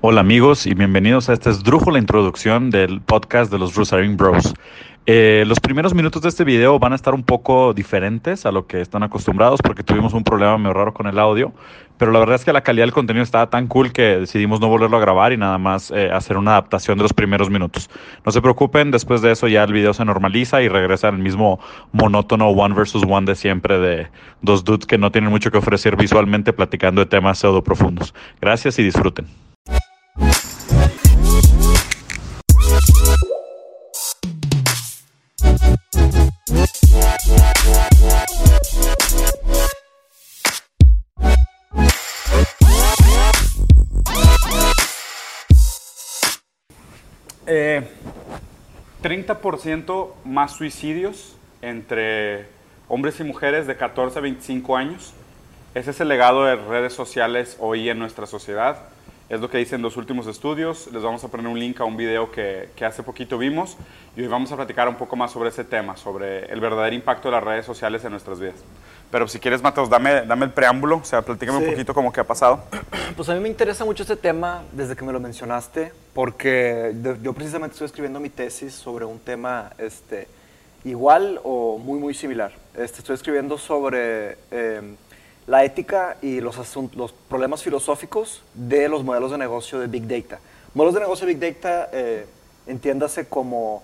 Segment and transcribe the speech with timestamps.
[0.00, 4.54] Hola amigos y bienvenidos a esta esdrújula introducción del podcast de los Rusaring Bros.
[5.06, 8.68] Eh, los primeros minutos de este video van a estar un poco diferentes a lo
[8.68, 11.52] que están acostumbrados porque tuvimos un problema medio raro con el audio,
[11.96, 14.68] pero la verdad es que la calidad del contenido estaba tan cool que decidimos no
[14.68, 17.90] volverlo a grabar y nada más eh, hacer una adaptación de los primeros minutos.
[18.24, 21.58] No se preocupen, después de eso ya el video se normaliza y regresa al mismo
[21.90, 24.06] monótono one versus one de siempre de
[24.42, 28.14] dos dudes que no tienen mucho que ofrecer visualmente platicando de temas pseudo profundos.
[28.40, 29.26] Gracias y disfruten.
[47.50, 47.82] Eh,
[49.02, 52.46] 30% más suicidios entre
[52.88, 55.14] hombres y mujeres de 14 a 25 años.
[55.74, 58.90] Ese es el legado de redes sociales hoy en nuestra sociedad.
[59.28, 60.88] Es lo que dicen los últimos estudios.
[60.90, 63.76] Les vamos a poner un link a un video que, que, hace poquito vimos
[64.16, 67.28] y hoy vamos a platicar un poco más sobre ese tema, sobre el verdadero impacto
[67.28, 68.56] de las redes sociales en nuestras vidas.
[69.10, 71.64] Pero si quieres, Mateos, dame, dame el preámbulo, o sea, platícame sí.
[71.64, 72.64] un poquito cómo que ha pasado.
[73.16, 77.32] Pues a mí me interesa mucho este tema desde que me lo mencionaste, porque yo
[77.32, 80.28] precisamente estoy escribiendo mi tesis sobre un tema este,
[80.84, 82.52] igual o muy, muy similar.
[82.76, 84.94] Este, estoy escribiendo sobre eh,
[85.48, 86.56] la ética y los,
[86.94, 90.38] los problemas filosóficos de los modelos de negocio de Big Data.
[90.74, 92.26] Modelos de negocio de Big Data, eh,
[92.66, 93.82] entiéndase como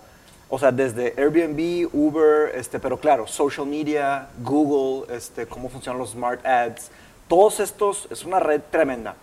[0.48, 6.10] o sea, desde Airbnb, Uber, este, pero claro, social media, Google, este, cómo funcionan los
[6.10, 6.90] smart ads,
[7.26, 9.16] todos estos, es una red tremenda.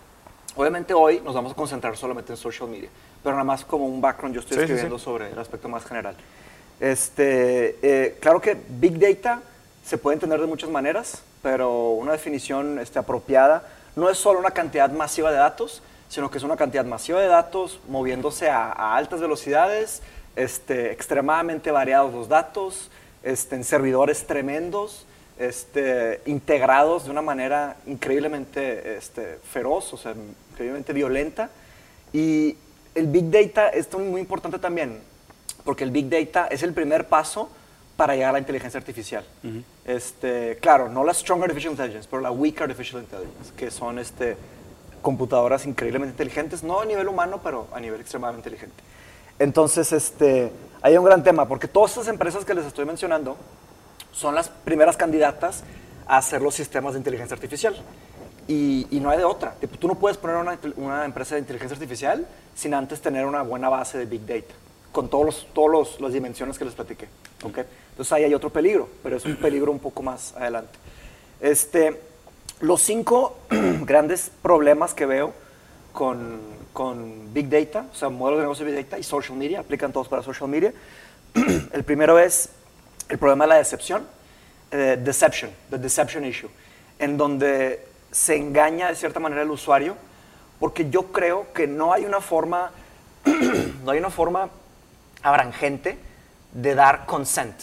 [0.56, 2.90] Obviamente hoy nos vamos a concentrar solamente en social media,
[3.22, 5.04] pero nada más como un background yo estoy sí, escribiendo sí, sí.
[5.04, 6.16] sobre el aspecto más general.
[6.80, 9.40] Este, eh, claro que Big Data
[9.84, 13.64] se puede entender de muchas maneras, pero una definición este, apropiada
[13.96, 17.26] no es solo una cantidad masiva de datos, sino que es una cantidad masiva de
[17.26, 20.02] datos moviéndose a, a altas velocidades,
[20.36, 22.90] este, extremadamente variados los datos,
[23.22, 25.06] este, en servidores tremendos,
[25.38, 30.14] este, integrados de una manera increíblemente este, feroz, o sea,
[30.50, 31.50] increíblemente violenta.
[32.12, 32.56] Y
[32.94, 35.00] el Big Data es muy importante también,
[35.64, 37.48] porque el Big Data es el primer paso
[37.96, 39.24] para llegar a la inteligencia artificial.
[39.42, 39.62] Uh -huh.
[39.84, 44.36] este, claro, no la Strong Artificial Intelligence, pero la Weak Artificial Intelligence, que son este,
[45.02, 48.82] computadoras increíblemente inteligentes, no a nivel humano, pero a nivel extremadamente inteligente.
[49.38, 53.36] Entonces, este, hay un gran tema, porque todas estas empresas que les estoy mencionando
[54.12, 55.64] son las primeras candidatas
[56.06, 57.74] a hacer los sistemas de inteligencia artificial.
[58.48, 59.54] Y, y no hay de otra.
[59.78, 63.68] Tú no puedes poner una, una, empresa de inteligencia artificial sin antes tener una buena
[63.68, 64.52] base de Big Data,
[64.92, 67.08] con todas los, todos los, las dimensiones que les platiqué.
[67.42, 67.64] ¿okay?
[67.90, 70.78] Entonces ahí hay otro peligro, pero es un peligro un poco más adelante.
[71.40, 72.00] Este,
[72.60, 73.38] los cinco
[73.84, 75.32] grandes problemas que veo
[75.92, 76.40] con,
[76.72, 79.92] con Big Data, o sea, modelos de negocio de Big Data y social media, aplican
[79.92, 80.72] todos para social media.
[81.72, 82.50] el primero es
[83.08, 84.06] el problema de la decepción,
[84.70, 86.48] eh, deception, the deception issue,
[86.98, 89.96] en donde se engaña de cierta manera el usuario,
[90.60, 92.70] porque yo creo que no hay una forma,
[93.84, 94.50] no hay una forma
[95.22, 95.98] abrangente
[96.52, 97.54] de dar consent.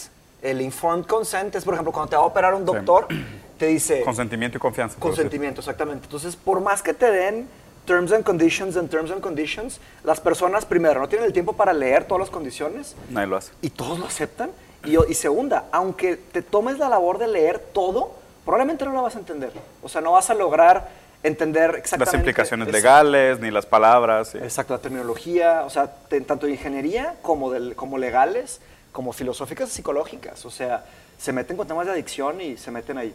[0.42, 3.24] El informed consent es, por ejemplo, cuando te va a operar un doctor, sí.
[3.58, 4.02] te dice...
[4.02, 4.98] Consentimiento y confianza.
[4.98, 6.06] Consentimiento, exactamente.
[6.06, 7.46] Entonces, por más que te den
[7.84, 11.72] terms and conditions and terms and conditions, las personas, primero, no tienen el tiempo para
[11.72, 12.96] leer todas las condiciones.
[13.10, 13.52] Nadie lo hace.
[13.60, 14.50] Y todos lo aceptan.
[14.84, 18.14] Y, y, segunda, aunque te tomes la labor de leer todo,
[18.46, 19.52] probablemente no lo vas a entender.
[19.82, 20.88] O sea, no vas a lograr
[21.22, 22.04] entender exactamente...
[22.04, 24.28] Las implicaciones es, legales, ni las palabras.
[24.28, 24.38] Sí.
[24.38, 25.92] Exacto, la terminología, o sea,
[26.26, 28.60] tanto de ingeniería como, del, como legales,
[28.92, 30.44] como filosóficas y psicológicas.
[30.44, 30.84] O sea,
[31.18, 33.14] se meten con temas de adicción y se meten ahí.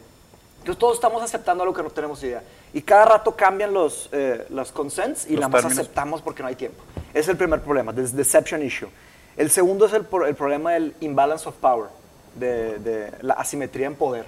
[0.59, 2.41] Entonces todos estamos aceptando algo que no tenemos idea.
[2.73, 5.79] Y cada rato cambian los, eh, los consents y los la más términos.
[5.79, 6.81] aceptamos porque no hay tiempo.
[7.11, 8.89] Ese es el primer problema, the deception issue.
[9.37, 11.89] El segundo es el, el problema del imbalance of power,
[12.35, 14.25] de, de, la asimetría en poder.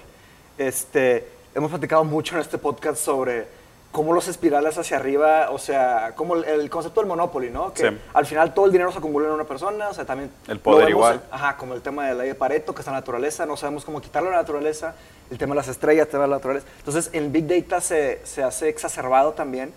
[0.58, 3.46] Este, hemos platicado mucho en este podcast sobre
[3.90, 7.72] cómo los espirales hacia arriba, o sea, como el, el concepto del monopoly, ¿no?
[7.72, 7.98] Que Sí.
[8.12, 10.30] al final todo el dinero se acumula en una persona, o sea, también...
[10.46, 11.22] El poder vemos igual.
[11.30, 13.84] ajá, como el tema de la ley de Pareto, que es la naturaleza, no sabemos
[13.84, 14.94] cómo quitarlo a la naturaleza,
[15.30, 16.66] el tema de las estrellas, el tema de la naturaleza.
[16.78, 19.72] Entonces, el Big Data se, se hace exacerbado también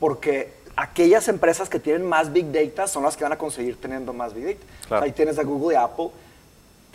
[0.00, 4.12] porque aquellas empresas que tienen más Big Data son las que van a conseguir teniendo
[4.12, 4.66] más Big Data.
[4.88, 5.04] Claro.
[5.04, 6.10] Ahí tienes a Google y Apple,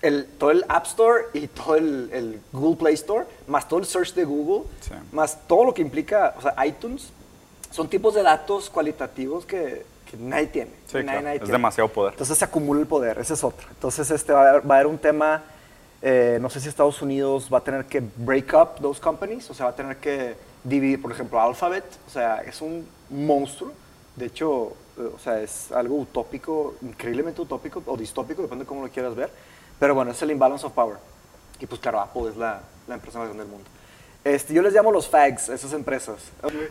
[0.02, 3.86] el, todo el App Store y todo el, el Google Play Store, más todo el
[3.86, 4.92] search de Google, Sí.
[5.12, 7.10] más todo lo que implica, o sea, iTunes,
[7.72, 10.72] son tipos de datos cualitativos que, que nadie tiene.
[10.88, 11.22] Sí, nadie, claro.
[11.24, 11.52] nadie Es tiene.
[11.54, 12.14] demasiado poder.
[12.14, 13.68] Entonces se acumula el poder, ese es otro.
[13.70, 15.44] Entonces este, va, a haber, va a haber un tema,
[16.02, 19.54] eh, no sé si Estados Unidos va a tener que break up those companies, o
[19.54, 23.72] sea, va a tener que dividir, por ejemplo, Alphabet, o sea, es un monstruo,
[24.16, 28.82] De hecho, eh, o sea, es algo utópico, increíblemente utópico o distópico, depende de cómo
[28.84, 29.30] lo quieras ver.
[29.80, 30.98] Pero bueno, es el imbalance of power.
[31.60, 33.68] Y pues claro, Apple es la, la empresa más grande del mundo.
[34.24, 36.18] Este, yo les llamo los fags, esas empresas.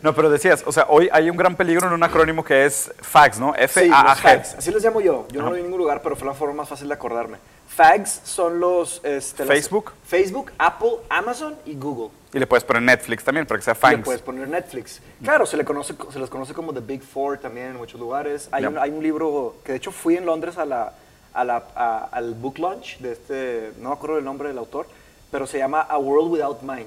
[0.03, 2.93] No, pero decías, o sea, hoy hay un gran peligro en un acrónimo que es
[3.01, 3.55] FAGs, ¿no?
[3.55, 4.17] Sí, F-A-A-G.
[4.17, 4.55] fags.
[4.57, 5.27] Así les llamo yo.
[5.31, 7.39] Yo no lo vi en ningún lugar, pero fue la forma más fácil de acordarme.
[7.69, 9.01] Fags son los...
[9.05, 9.93] Este, Facebook.
[10.07, 12.11] Facebook, Apple, Amazon y Google.
[12.35, 15.01] y le puedes poner Netflix también para que sea Y le puedes poner Netflix.
[15.23, 18.49] Claro, se, le conoce, se les conoce como The Big Four también en muchos lugares.
[18.53, 18.69] Hay, Ya.
[18.69, 20.93] un, hay un libro que de hecho fui en Londres a la,
[21.37, 24.87] a la- a- al book launch de este, no me acuerdo el nombre del autor,
[25.31, 26.87] pero se llama A World Without Mind.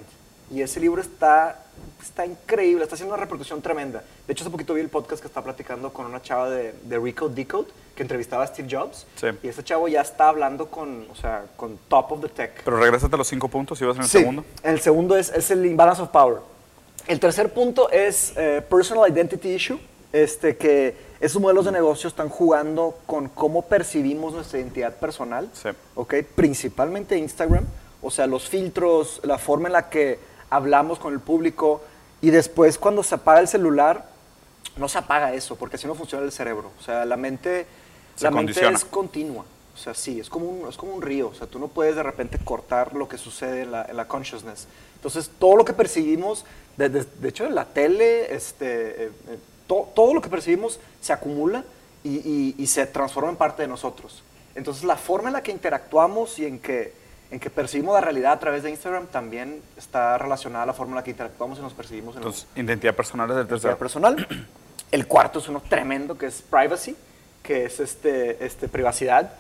[0.52, 1.64] Y ese libro está,
[2.02, 4.04] está increíble, está haciendo una repercusión tremenda.
[4.26, 6.98] De hecho, hace poquito vi el podcast que está platicando con una chava de, de
[6.98, 9.06] Recode Decode que entrevistaba a Steve Jobs.
[9.16, 9.28] Sí.
[9.44, 12.64] Y ese chavo ya está hablando con, o sea, con top of the tech.
[12.64, 14.44] Pero regrésate a los cinco puntos y vas en el Sí, segundo.
[14.64, 16.38] El segundo es, es el imbalance of power.
[17.08, 19.80] El tercer punto es eh, personal identity issue,
[20.12, 25.70] este, que esos modelos de negocio están jugando con cómo percibimos nuestra identidad personal, Sí.
[25.96, 26.16] ¿ok?
[26.36, 27.66] principalmente Instagram,
[28.02, 30.20] o sea, los filtros, la forma en la que
[30.50, 31.82] hablamos con el público
[32.22, 34.08] y después cuando se apaga el celular,
[34.78, 36.72] no se apaga eso, porque así no funciona el cerebro.
[36.80, 37.66] O sea, la mente,
[38.16, 39.44] Se la mente es continua.
[39.76, 41.30] O sea, sí, es como, un, es como un río.
[41.30, 44.08] O sea, tú no puedes de repente cortar lo que sucede en la, en la
[44.08, 44.68] consciousness.
[44.96, 46.46] Entonces, todo lo que percibimos,
[46.78, 49.38] de, de- de hecho, en la tele, este, eh, eh,
[49.70, 51.64] to- todo lo que percibimos se acumula
[52.04, 54.24] y, y- y se transforma en parte de nosotros.
[54.56, 56.92] Entonces, la forma en la que interactuamos y en que,
[57.32, 60.94] en que percibimos la realidad a través de Instagram también está relacionada a la forma
[60.94, 63.78] en la que interactuamos y nos percibimos en Entonces, identidad personal es el tercero.
[63.78, 64.28] personal.
[64.92, 66.96] El cuarto es uno tremendo que es privacy,
[67.44, 69.34] que es este, este, privacidad.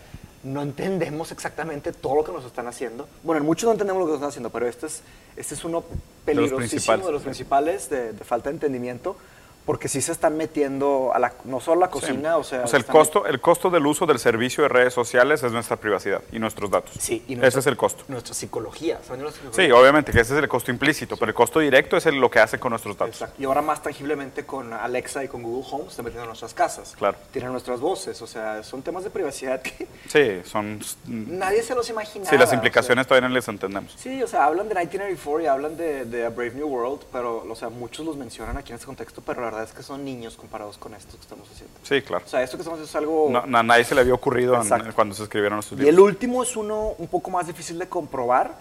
[0.44, 3.08] No entendemos exactamente todo lo que nos están haciendo.
[3.24, 5.02] Bueno, en muchos no entendemos lo que nos están haciendo, pero este es,
[5.36, 5.84] este es uno
[6.24, 7.06] peligrosísimo principales.
[7.08, 9.18] de los principales de, de falta de entendimiento,
[9.70, 12.40] porque sí se están metiendo a la, no solo a la cocina, Sí.
[12.40, 12.60] o sea...
[12.62, 16.24] el, están- costo, el costo del uso del servicio de redes sociales es nuestra privacidad
[16.32, 16.92] y nuestros datos.
[17.00, 18.04] Sí, y ese es el costo.
[18.08, 18.98] Nuestra psicología.
[19.06, 19.66] ¿saben nuestra psicología?
[19.68, 22.32] Sí, obviamente que ese es el costo implícito, pero el costo directo es el- lo
[22.32, 23.14] que hace con nuestros datos.
[23.14, 23.36] Exacto.
[23.40, 26.56] Y ahora más tangiblemente con Alexa y con Google Home se están metiendo en nuestras
[26.56, 26.96] casas.
[26.98, 27.18] Claro.
[27.32, 30.80] Tienen nuestras voces, o sea, son temas de privacidad que Sí, son...
[31.06, 32.28] nadie se los imaginaba.
[32.32, 32.56] Sí, las o sea.
[32.56, 33.94] implicaciones todavía no les entendemos.
[34.00, 37.46] Sí, o sea, hablan de 1984 y hablan de, de A Brave New World, pero,
[37.48, 40.04] o sea, muchos los mencionan aquí en este contexto, pero la verdad es que son
[40.06, 41.74] niños comparados con esto que estamos haciendo.
[41.84, 42.24] Sí, claro.
[42.26, 43.30] O sea, esto que estamos haciendo es algo...
[43.48, 46.06] No, a nadie se le había ocurrido en- cuando se escribieron estos y el libros.
[46.06, 48.54] último es uno un poco más difícil de comprobar,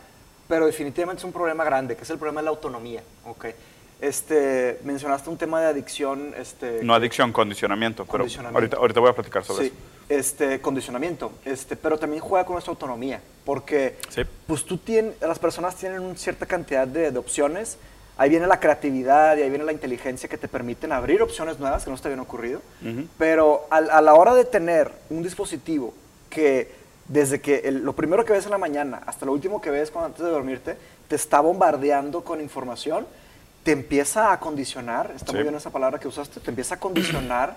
[0.49, 3.03] pero definitivamente es un problema grande, que es el problema de la autonomía.
[3.27, 3.47] Ok.
[4.01, 8.05] Este, mencionaste un tema de adicción, este, No adicción, condicionamiento.
[8.05, 8.57] Pero Condicionamiento.
[8.59, 9.73] ahorita, ahorita voy a platicar sobre Sí,
[10.09, 10.21] eso.
[10.21, 14.23] este, condicionamiento, este, pero también juega con nuestra autonomía, porque Sí.
[14.47, 17.77] pues tú tienes, las personas tienen una cierta cantidad de, de opciones,
[18.19, 21.85] ahí viene la creatividad y ahí viene la inteligencia que te permiten abrir opciones nuevas
[21.85, 22.61] que no te habían ocurrido,
[23.17, 25.95] pero a, la hora de tener un dispositivo
[26.29, 26.77] que
[27.07, 29.91] desde que el- lo primero que ves en la mañana hasta lo último que ves
[29.91, 30.77] cuando antes de dormirte,
[31.09, 33.07] te está bombardeando con información,
[33.63, 35.43] te empieza a condicionar, está muy Sí.
[35.45, 37.57] bien esa palabra que usaste, te empieza a condicionar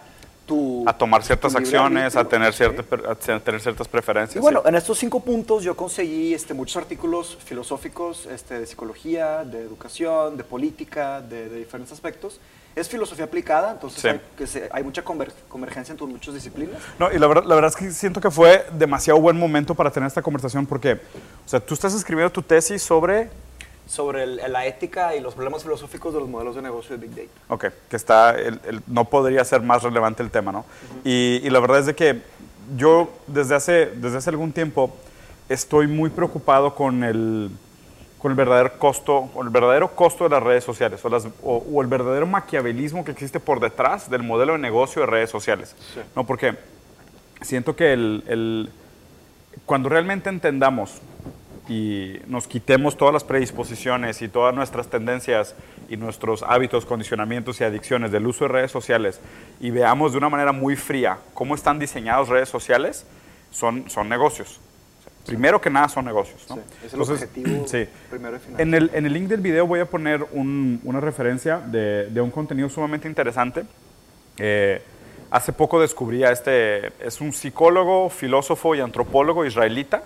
[0.51, 0.83] tu...
[0.85, 4.35] A tomar ciertas acciones, a tener, cierta, a tener ciertas preferencias.
[4.35, 4.67] Y bueno, sí.
[4.69, 10.35] en estos cinco puntos yo conseguí este, muchos artículos filosóficos este, de psicología, de educación,
[10.35, 12.41] de política, de, de diferentes aspectos.
[12.75, 14.07] Es filosofía aplicada, entonces Sí.
[14.09, 16.81] hay, que se- hay mucha conver- convergencia entre muchas disciplinas.
[16.99, 19.89] No, y la verdad, la verdad es que siento que fue demasiado buen momento para
[19.91, 20.93] tener esta conversación porque,
[21.45, 23.29] o sea, tú estás escribiendo tu tesis sobre,
[23.91, 27.15] Sobre el- la ética y los problemas filosóficos de los modelos de negocio de Big
[27.27, 27.41] Data.
[27.49, 30.63] ok, que está, el- el- no podría ser más relevante el tema, ¿no?
[31.03, 32.21] y, y la verdad es de que
[32.77, 34.95] yo desde hace, desde hace algún tiempo
[35.49, 37.49] estoy muy preocupado con el,
[38.17, 41.57] con el verdadero costo, o el verdadero costo de las redes sociales, o, las- o-
[41.73, 45.75] o el verdadero maquiavelismo que existe por detrás del modelo de negocio de redes sociales,
[45.93, 45.99] Sí.
[46.15, 46.25] ¿no?
[46.25, 46.55] Porque
[47.41, 48.69] siento que el, el-
[49.65, 51.01] cuando realmente entendamos
[51.71, 55.55] y nos quitemos todas las predisposiciones y todas nuestras tendencias
[55.87, 59.21] y nuestros hábitos, condicionamientos y adicciones del uso de redes sociales
[59.61, 63.05] y veamos de una manera muy fría cómo están diseñadas redes sociales,
[63.51, 64.59] son, son negocios.
[64.99, 66.45] O sea, Primero que nada son negocios.
[66.49, 66.55] ¿no?
[66.57, 67.87] Sí, es el objetivo sí.
[68.09, 68.59] primero y final.
[68.61, 72.19] En el, en el link del video voy a poner un- una referencia de, de
[72.21, 73.63] un contenido sumamente interesante.
[74.37, 74.81] Eh,
[75.29, 80.03] hace poco descubrí a este, es un psicólogo, filósofo y antropólogo israelita,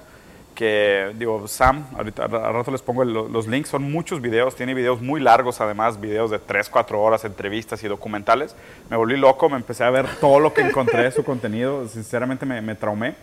[0.56, 4.74] que digo, Sam, ahorita al rato les pongo el- los links, son muchos videos, tiene
[4.74, 8.56] videos muy largos además, videos de 3, 4 horas, entrevistas y documentales.
[8.90, 12.46] Me volví loco, me empecé a ver todo lo que encontré de su contenido, sinceramente
[12.46, 13.16] me, me traumé.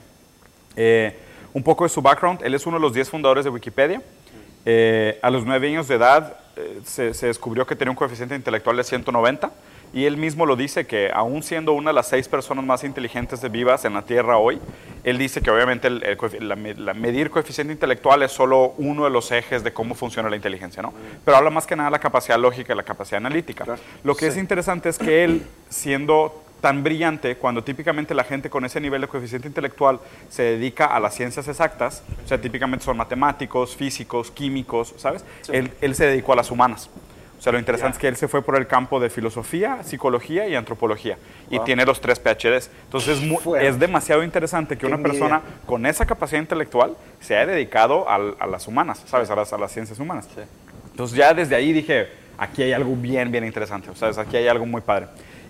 [0.76, 1.16] Eh,
[1.54, 4.00] un poco de su background, él es uno de los 10 fundadores de Wikipedia.
[4.64, 8.34] Eh, a los 9 años de edad eh, se, se descubrió que tenía un coeficiente
[8.36, 9.50] intelectual de 190
[9.94, 13.42] Y él mismo lo dice que aún siendo una de las seis personas más inteligentes
[13.42, 14.58] de vivas en la Tierra hoy,
[15.04, 18.72] él dice que obviamente el- el coefi- la, me- la medir coeficiente intelectual es solo
[18.78, 20.94] uno de los ejes de cómo funciona la inteligencia, ¿no?
[21.24, 23.64] Pero habla más que nada de la capacidad lógica y la capacidad analítica.
[23.64, 23.80] Claro.
[24.02, 28.64] Lo que es interesante es que él, siendo tan brillante, cuando típicamente la gente con
[28.64, 29.98] ese nivel de coeficiente intelectual
[30.30, 35.24] se dedica a las ciencias exactas, o sea, típicamente son matemáticos, físicos, químicos, ¿sabes?
[35.48, 36.88] Él, él se dedicó a las humanas.
[37.42, 37.96] O sea, lo interesante Ya.
[37.96, 41.18] es que él se fue por el campo de filosofía, psicología y antropología.
[41.50, 41.64] Y Wow.
[41.64, 42.70] tiene los tres PhDs.
[42.84, 47.50] Entonces es, es demasiado interesante que Qué una persona con esa capacidad intelectual se haya
[47.52, 49.28] dedicado al- a, las humanas, ¿sabes?
[49.28, 50.28] A las, a las ciencias humanas.
[50.32, 50.40] Sí.
[50.92, 52.06] Entonces ya desde ahí dije,
[52.38, 55.06] aquí hay algo bien, bien interesante, o sea, aquí hay algo muy padre.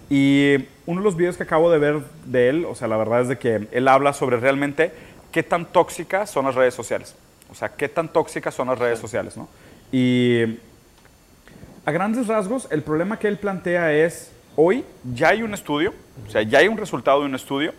[0.08, 3.20] Y uno de los videos que acabo de ver de él, o sea, la verdad
[3.20, 4.92] es de que él habla sobre realmente
[5.30, 7.14] qué tan tóxicas son las redes sociales.
[7.50, 9.46] O sea, qué tan tóxicas son las redes sociales, ¿no?
[9.92, 10.56] Y
[11.84, 14.84] a grandes rasgos, el problema que él plantea es, hoy
[15.14, 15.92] ya hay un estudio,
[16.26, 17.72] o sea, ya hay un resultado de un estudio,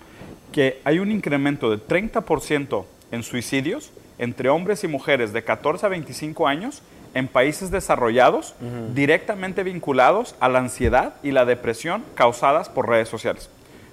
[0.51, 5.89] que hay un incremento de 30% en suicidios entre hombres y mujeres de 14 a
[5.89, 6.81] 25 años
[7.13, 8.55] en países desarrollados,
[8.93, 13.49] directamente vinculados a la ansiedad y la depresión causadas por redes sociales.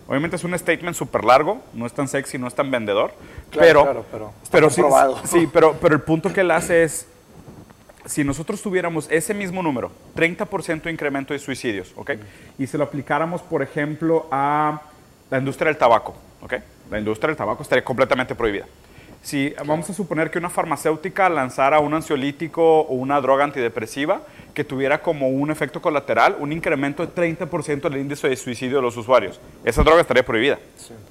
[0.09, 3.13] Obviamente es un statement súper largo, no es tan sexy, no es tan vendedor,
[3.51, 7.07] Claro, pero, claro, pero está sí, sí, pero, pero el punto que él hace es,
[8.07, 12.13] si nosotros tuviéramos ese mismo número, 30% de incremento de suicidios, ¿ok?
[12.59, 14.83] Y se lo aplicáramos, por ejemplo, a
[15.31, 16.55] la industria del tabaco, ¿ok?
[16.91, 18.67] La industria del tabaco estaría completamente prohibida.
[19.23, 24.23] Si vamos a suponer que una farmacéutica lanzara un ansiolítico o una droga antidepresiva
[24.55, 28.83] que tuviera como un efecto colateral un incremento de 30% del índice de suicidio de
[28.83, 30.59] los usuarios, esa droga estaría prohibida.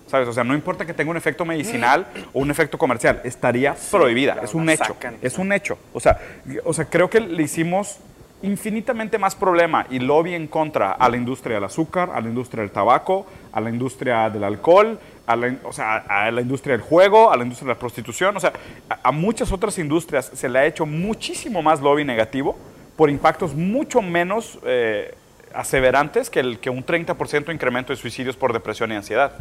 [0.07, 0.27] ¿Sabes?
[0.27, 4.33] O sea, no importa que tenga un efecto medicinal o un efecto comercial, estaría prohibida.
[4.33, 4.83] claro, es un hecho.
[4.85, 5.17] sacan.
[5.21, 5.77] Es un hecho.
[5.93, 6.19] O sea,
[6.65, 7.99] o sea, creo que le hicimos
[8.41, 12.61] infinitamente más problema y lobby en contra a la industria del azúcar, a la industria
[12.61, 16.81] del tabaco, a la industria del alcohol, a la, o sea, a la industria del
[16.81, 18.51] juego, a la industria de la prostitución, o sea,
[18.89, 22.57] a, a muchas otras industrias se le ha hecho muchísimo más lobby negativo
[22.95, 25.13] por impactos mucho menos eh,
[25.53, 29.33] aseverantes que, el, que un 30% de incremento de suicidios por depresión y ansiedad.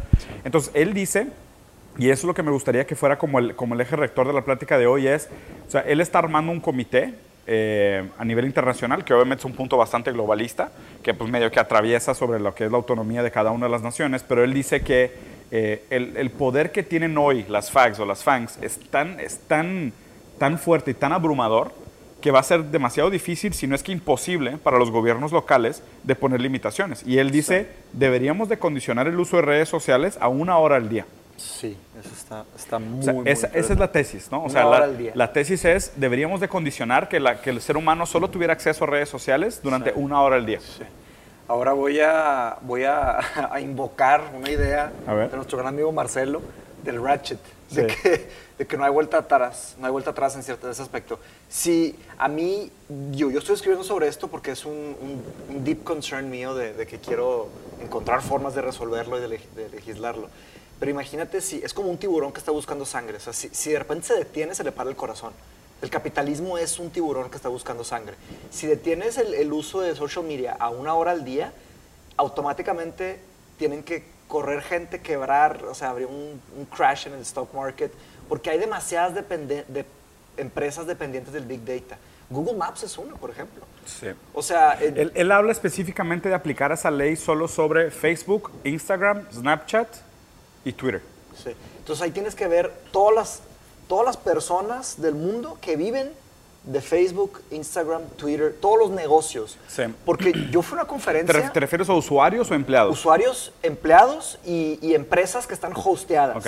[0.43, 1.27] Entonces, él dice
[1.97, 4.27] y eso es lo que me gustaría que fuera como el, como el eje rector
[4.27, 5.27] de la plática de hoy es,
[5.67, 7.15] o sea, él está armando un comité
[7.47, 11.59] eh, a nivel internacional, que obviamente es un punto bastante globalista, que pues medio que
[11.59, 14.53] atraviesa sobre lo que es la autonomía de cada una de las naciones, pero él
[14.53, 18.79] dice que eh, el, el poder que tienen hoy las FAGs o las FANGs es
[18.89, 19.91] tan, es tan,
[20.37, 21.71] tan fuerte y tan abrumador
[22.21, 25.81] que va a ser demasiado difícil, si no es que imposible, para los gobiernos locales
[26.03, 27.01] de poner limitaciones.
[27.05, 30.89] Y él dice, deberíamos de condicionar el uso de redes sociales a una hora al
[30.89, 31.05] día.
[31.37, 34.39] Sí, eso está, está muy, O sea, muy esa, esa es la tesis, ¿no?
[34.39, 35.11] O Una sea, hora la, al día.
[35.15, 38.83] la tesis es, deberíamos de condicionar que, la- que el ser humano solo tuviera acceso
[38.83, 40.59] a redes sociales durante una hora al día.
[41.49, 43.19] Ahora voy a, voy a,
[43.51, 44.91] a invocar una idea
[45.29, 46.41] de nuestro gran amigo Marcelo,
[46.83, 47.39] del Ratchet,
[47.71, 48.29] de, que,
[48.59, 51.19] de que no hay vuelta atrás, no hay vuelta atrás en cierto ese aspecto.
[51.49, 52.71] Si a mí,
[53.11, 55.23] yo, yo estoy escribiendo sobre esto porque es un, un-
[55.55, 57.49] un deep concern mío de, de que quiero
[57.81, 60.29] encontrar formas de resolverlo y de, leg- de legislarlo.
[60.79, 63.71] Pero imagínate si es como un tiburón que está buscando sangre, o sea, si, si
[63.71, 65.33] de repente se detiene, se le para el corazón.
[65.81, 68.15] El capitalismo es un tiburón que está buscando sangre.
[68.51, 71.53] Si detienes el, el uso de social media a una hora al día,
[72.17, 73.19] automáticamente
[73.57, 77.91] tienen que correr gente, quebrar, o sea, habría un, un crash en el stock market,
[78.27, 79.85] porque hay demasiadas depende- de
[80.37, 81.97] empresas dependientes del Big Data.
[82.29, 83.63] Google Maps es una, por ejemplo.
[84.33, 89.25] O sea, el- Él, él habla específicamente de aplicar esa ley solo sobre Facebook, Instagram,
[89.33, 89.87] Snapchat
[90.63, 91.01] y Twitter.
[91.43, 91.51] Sí.
[91.79, 93.41] Entonces ahí tienes que ver todas las,
[93.89, 96.11] todas las personas del mundo que viven
[96.63, 99.57] de Facebook, Instagram, Twitter, todos los negocios.
[99.67, 99.83] Sí.
[100.05, 102.97] Porque yo fui a una ¿Te, conferencia, te refieres a usuarios o empleados?
[102.97, 106.45] usuarios, empleados y, y empresas que están hosteadas.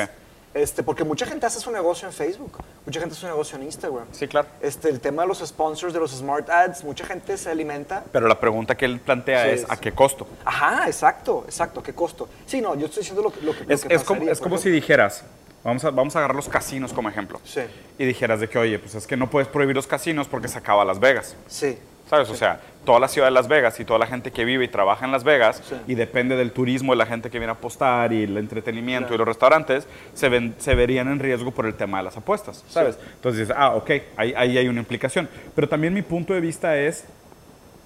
[0.53, 3.63] Este, porque mucha gente hace su negocio en Facebook, mucha gente hace su negocio en
[3.63, 4.05] Instagram.
[4.11, 4.49] Sí, claro.
[4.61, 8.27] Este, el tema de los sponsors, de los smart ads, mucha gente se alimenta Pero
[8.27, 10.27] la pregunta que él plantea Sí, es, ¿a qué costo?
[10.43, 11.81] Ajá, exacto, exacto.
[11.81, 12.27] ¿Qué costo?
[12.45, 14.69] Sí, no, yo estoy diciendo lo que, lo Es, que es como, es como si
[14.69, 15.23] dijeras,
[15.63, 17.39] vamos a, vamos a agarrar los casinos como ejemplo.
[17.43, 17.61] Sí.
[17.97, 20.57] Y dijeras de que, oye, pues es que no puedes prohibir los casinos porque se
[20.57, 21.35] acaba Las Vegas.
[21.47, 21.77] Sí.
[22.09, 22.29] ¿Sabes?
[22.29, 24.67] O sea, toda la ciudad de Las Vegas y toda la gente que vive y
[24.67, 25.75] trabaja en Las Vegas Sí.
[25.87, 29.15] y depende del turismo de la gente que viene a apostar y el entretenimiento Claro.
[29.15, 32.65] y los restaurantes, se, ven- se verían en riesgo por el tema de las apuestas,
[32.67, 32.97] ¿sabes?
[33.15, 35.29] Entonces dices, ah, ok, ahí, ahí hay una implicación.
[35.55, 37.05] Pero también mi punto de vista es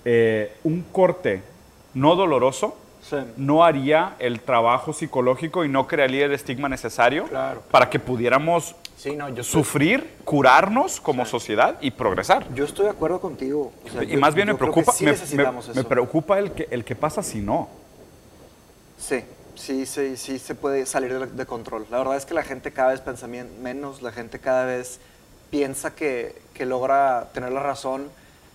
[0.05, 1.44] eh, un corte
[1.94, 2.75] no doloroso
[3.09, 3.17] Sí.
[3.38, 7.62] no haría el trabajo psicológico y no crearía el estigma necesario Claro.
[7.69, 12.51] para que pudiéramos Sí, no, yo estoy, sufrir, curarnos como sociedad y progresar.
[12.55, 13.71] yo estoy de acuerdo contigo.
[13.85, 15.45] O sea, y yo- más bien me preocupa, sí me,
[15.75, 17.69] me- preocupa el que, el que pasa si no.
[18.97, 19.24] Sí,
[19.55, 21.85] sí, sí, sí se puede salir de, de control.
[21.91, 25.00] La verdad es que la gente cada vez piensa menos, la gente cada vez
[25.51, 28.07] piensa que, que logra tener la razón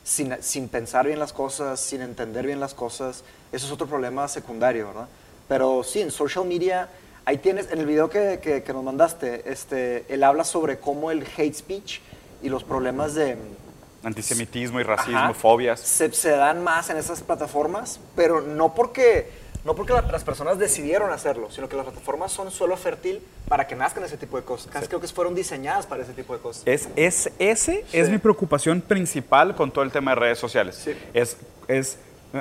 [0.04, 3.22] sin, sin pensar bien las cosas, sin entender bien las cosas.
[3.52, 5.08] Eso es otro problema secundario, ¿verdad?
[5.48, 6.88] Pero sí, en social media,
[7.24, 11.10] ahí tienes, en el video que, que- que nos mandaste, este, él habla sobre cómo
[11.10, 12.00] el hate speech
[12.42, 13.36] y los problemas de...
[14.02, 15.34] Antisemitismo y racismo, Ajá.
[15.34, 15.78] fobias.
[15.80, 19.30] Se, se dan más en esas plataformas, pero no porque,
[19.64, 23.66] no porque la- las personas decidieron hacerlo, sino que las plataformas son suelo fértil para
[23.66, 24.72] que nazcan ese tipo de cosas.
[24.72, 26.62] Casi creo que fueron diseñadas para ese tipo de cosas.
[26.66, 28.12] Es, es, ese es Sí.
[28.12, 30.76] mi preocupación principal con todo el tema de redes sociales.
[30.76, 30.92] Sí.
[31.14, 31.36] Es,
[31.68, 31.98] es,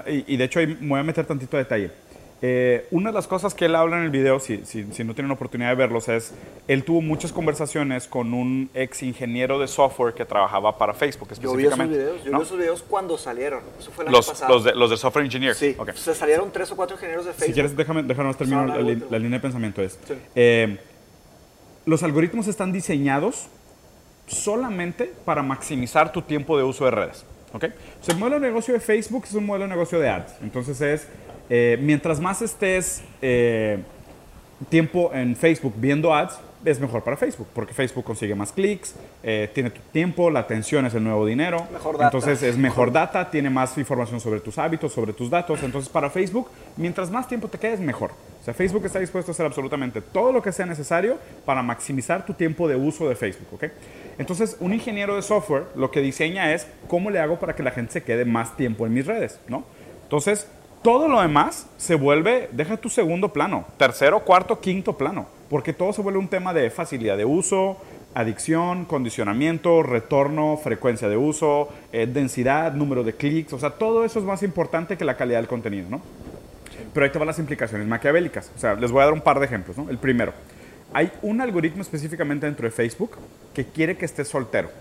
[0.08, 1.92] y, y de hecho ahí me voy a meter tantito detalle.
[2.42, 5.14] Eh, una de las cosas que él habla en el video, si, si, si no
[5.14, 6.34] tienen oportunidad de verlos, es,
[6.70, 11.54] él tuvo muchas conversaciones con un ex ingeniero de software que trabajaba para Facebook Yo
[11.54, 11.98] vi esos específicamente.
[11.98, 12.38] videos, yo ¿no?
[12.40, 13.62] vi esos videos cuando salieron.
[13.78, 14.54] Eso fue el los, año pasado.
[14.54, 15.54] los, de, los de software engineer.
[15.56, 15.92] Sí, Ok.
[15.96, 17.48] se salieron tres o cuatro ingenieros de Facebook.
[17.48, 19.82] Si quieres, déjame, déjame terminar la, la línea de pensamiento.
[19.82, 20.14] Es, Sí.
[20.36, 20.78] eh,
[21.86, 23.48] los algoritmos están diseñados
[24.28, 27.26] solamente para maximizar tu tiempo de uso de redes.
[27.54, 27.66] ¿ok?
[28.02, 30.34] O sea, el modelo de negocio de Facebook es un modelo de negocio de ads.
[30.42, 31.08] Entonces es,
[31.50, 33.80] eh, mientras más estés eh,
[34.70, 39.50] tiempo en Facebook viendo ads, es mejor para Facebook, porque Facebook consigue más clics, eh,
[39.54, 41.66] tiene tu tiempo, la atención es el nuevo dinero.
[41.72, 42.06] Mejor data.
[42.06, 45.64] Entonces es mejor data, tiene más información sobre tus hábitos, sobre tus datos.
[45.64, 48.12] Entonces para Facebook, mientras más tiempo te quedes, mejor.
[48.42, 52.26] O sea, Facebook está dispuesto a hacer absolutamente todo lo que sea necesario para maximizar
[52.26, 53.66] tu tiempo de uso de Facebook, ¿ok?
[54.18, 57.72] Entonces, un ingeniero de software lo que diseña es cómo le hago para que la
[57.72, 59.64] gente se quede más tiempo en mis redes, ¿no?
[60.04, 60.48] Entonces,
[60.82, 65.94] todo lo demás se vuelve, deja tu segundo plano, tercero, cuarto, quinto plano, porque todo
[65.94, 67.78] se vuelve un tema de facilidad de uso,
[68.14, 74.20] adicción, condicionamiento, retorno, frecuencia de uso, eh, densidad, número de clics, o sea, todo eso
[74.20, 76.02] es más importante que la calidad del contenido, ¿no?
[76.94, 78.52] Pero ahí te van las implicaciones maquiavélicas.
[78.56, 79.90] O sea, les voy a dar un par de ejemplos, ¿no?
[79.90, 80.34] El primero,
[80.94, 83.18] hay un algoritmo específicamente dentro de Facebook
[83.54, 84.72] que quiere que estés soltero.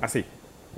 [0.00, 0.24] Así.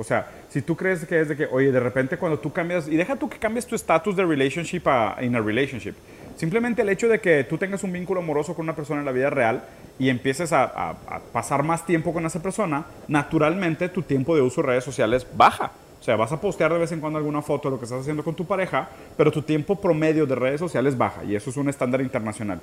[0.01, 2.89] O sea, si tú crees que es de que, oye, de repente cuando tú cambias,
[2.89, 5.93] y deja tú que cambies tu estatus de relationship a in a relationship,
[6.37, 9.13] simplemente el hecho de que tú tengas un vínculo amoroso con una persona en la
[9.13, 9.63] vida real
[9.99, 14.41] y empieces a, a- a pasar más tiempo con esa persona, naturalmente tu tiempo de
[14.43, 15.73] uso de redes sociales baja.
[16.01, 18.01] O sea, vas a postear de vez en cuando alguna foto de lo que estás
[18.01, 21.59] haciendo con tu pareja, pero tu tiempo promedio de redes sociales baja y eso es
[21.59, 22.59] un estándar internacional.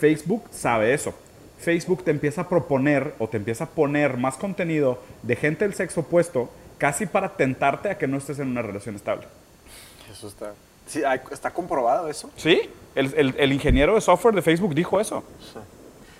[0.00, 1.14] Facebook sabe eso.
[1.58, 5.74] Facebook te empieza a proponer o te empieza a poner más contenido de gente del
[5.74, 9.28] sexo opuesto casi para tentarte a que no estés en una relación estable.
[10.10, 10.52] Eso está.
[10.88, 12.28] Sí, hay- está comprobado eso.
[12.36, 15.22] Sí, el, el- el ingeniero de software de Facebook dijo eso.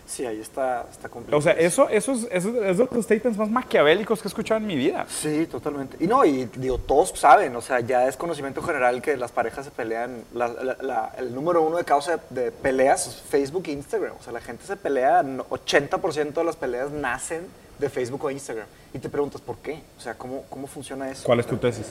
[0.07, 1.37] Sí, ahí está, está completo.
[1.37, 4.59] O sea, eso, eso, es, eso es de los statements más maquiavélicos que he escuchado
[4.59, 5.07] en mi vida.
[5.09, 5.97] Sí, totalmente.
[6.01, 9.65] Y no, y digo, todos saben, o sea, ya es conocimiento general que las parejas
[9.67, 10.25] se pelean.
[10.35, 14.15] la- la- la- el número uno de causa de, de peleas es Facebook e Instagram.
[14.19, 17.47] O sea, la gente se pelea, no- 80% de las peleas nacen
[17.81, 18.67] de Facebook o Instagram.
[18.93, 19.83] Y te preguntas, ¿por qué?
[19.99, 21.25] O sea, ¿cómo, cómo funciona eso?
[21.25, 21.87] ¿Cuál es tu tesis?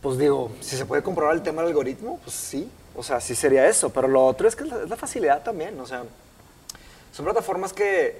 [0.00, 2.68] Pues digo, si se puede comprobar el tema del algoritmo, pues sí.
[2.96, 3.90] O sea, sí sería eso.
[3.90, 5.78] Pero lo otro es que es la, es la facilidad también.
[5.80, 6.04] O sea,
[7.12, 8.18] son plataformas que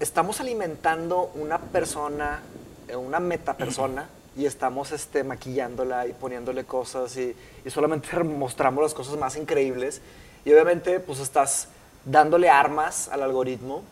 [0.00, 2.42] estamos alimentando una persona,
[2.88, 8.94] eh, una metapersona, y estamos este, maquillándola y poniéndole cosas y, y solamente mostramos las
[8.94, 10.00] cosas más increíbles.
[10.44, 11.68] Y obviamente, pues estás
[12.04, 13.82] dándole armas al algoritmo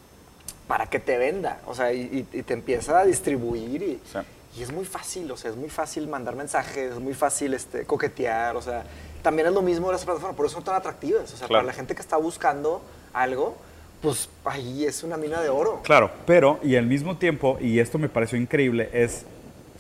[0.66, 4.18] para que te venda, o sea, y, te empieza a distribuir y, Sí.
[4.59, 7.85] y es muy fácil, o sea, es muy fácil mandar mensajes, es muy fácil este,
[7.85, 8.85] coquetear, o sea,
[9.22, 11.62] también es lo mismo de las plataformas, por eso son tan atractivas, o sea, Claro.
[11.62, 13.57] para la gente que está buscando algo,
[14.02, 15.81] pues ahí es una mina de oro.
[15.83, 19.24] Claro, pero y al mismo tiempo, y esto me pareció increíble, es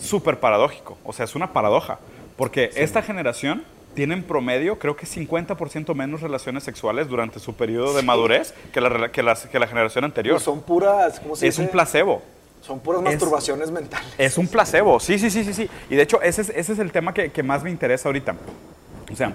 [0.00, 0.96] súper paradójico.
[1.04, 1.98] O sea, es una paradoja.
[2.36, 3.64] Porque esta generación
[3.96, 8.80] tiene en promedio, creo que 50% menos relaciones sexuales durante su periodo de madurez que
[8.80, 10.34] la, que las- que la generación anterior.
[10.36, 12.22] Pues son puras, ¿cómo se Es un placebo.
[12.60, 14.06] Son puras es- masturbaciones mentales.
[14.18, 15.68] Es un placebo, sí, sí, sí, sí, sí.
[15.90, 18.36] Y de hecho, ese es, ese es el tema que, que más me interesa ahorita.
[19.12, 19.32] O sea,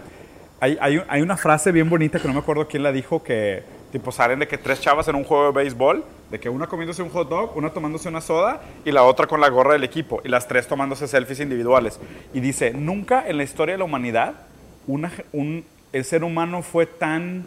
[0.60, 3.64] hay, hay, hay una frase bien bonita que no me acuerdo quién la dijo, que
[3.92, 7.02] tipo salen de que tres chavas en un juego de béisbol, de que una comiéndose
[7.02, 10.22] un hot dog, una tomándose una soda y la otra con la gorra del equipo,
[10.24, 12.00] y las tres tomándose selfies individuales.
[12.34, 14.34] Y dice, nunca en la historia de la humanidad
[14.88, 15.64] una, un,
[15.94, 17.46] el ser humano fue tan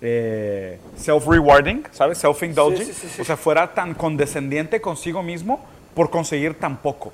[0.00, 2.18] eh, self-rewarding, ¿sabes?
[2.22, 2.78] Self-indulging.
[2.86, 3.22] Sí, sí, sí, sí.
[3.22, 7.12] O sea, fuera tan condescendiente consigo mismo por conseguir tan poco.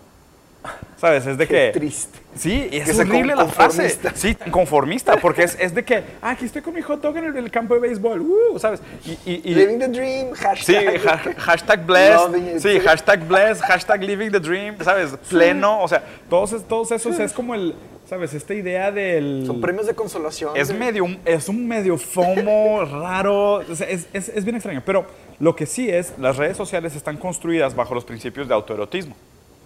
[0.97, 1.25] ¿Sabes?
[1.27, 1.79] Es de Qué que...
[1.79, 2.19] triste.
[2.35, 3.77] Sí, es Que horrible la frase.
[3.83, 4.13] conformista.
[4.17, 7.17] Sí, tan conformista, porque es, es de que, ah, aquí estoy con mi hot dog
[7.19, 8.81] en el, el campo de béisbol, uh, ¿sabes?
[9.05, 11.01] Y, y- y- Living the dream, Sí, hashtag.
[11.09, 15.13] ha- hashtag blessed, sí, hashtag blessed, hashtag living the dream, ¿sabes?
[15.31, 17.75] Pleno, o sea, todos, todos esos es como el,
[18.09, 18.35] ¿sabes?
[18.35, 19.45] Esta idea del...
[19.47, 20.53] Son premios de consolación.
[20.57, 23.81] Es de- medio, es un medio FOMO raro, es,
[24.13, 25.07] es- es bien extraño, pero
[25.39, 29.15] lo que sí es, las redes sociales están construidas bajo los principios de autoerotismo.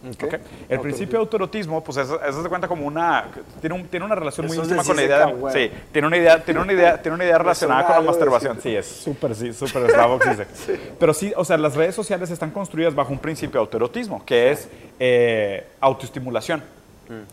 [0.03, 0.25] Ok.
[0.25, 0.35] ¿ok?
[0.71, 3.27] El principio de autoerotismo, pues eso, eso se cuenta como una,
[3.61, 6.09] tiene, un- tiene una relación muy Eso es íntima con la idea, de- sí, tiene
[6.09, 9.35] una idea, tiene una idea, tiene una idea relacionada con la masturbación, sí, es súper,
[9.35, 10.49] sí, súper Slavoj Zizek.
[10.99, 14.51] Pero sí, o sea, las redes sociales están construidas bajo un principio de autoerotismo, que
[14.53, 16.63] es eh, autoestimulación.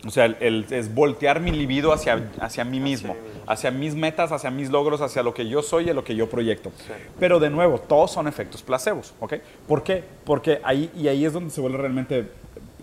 [0.06, 3.14] O sea, el, el- es voltear mi libido hacia, hacia mí mismo,
[3.46, 6.16] hacia mis metas, hacia mis logros, hacia lo que yo soy y a lo que
[6.16, 6.72] yo proyecto.
[7.20, 9.34] Pero de nuevo, todos son efectos placebos, ¿ok?
[9.66, 10.02] ¿Por qué?
[10.24, 12.28] Porque ahí, y ahí es donde se vuelve realmente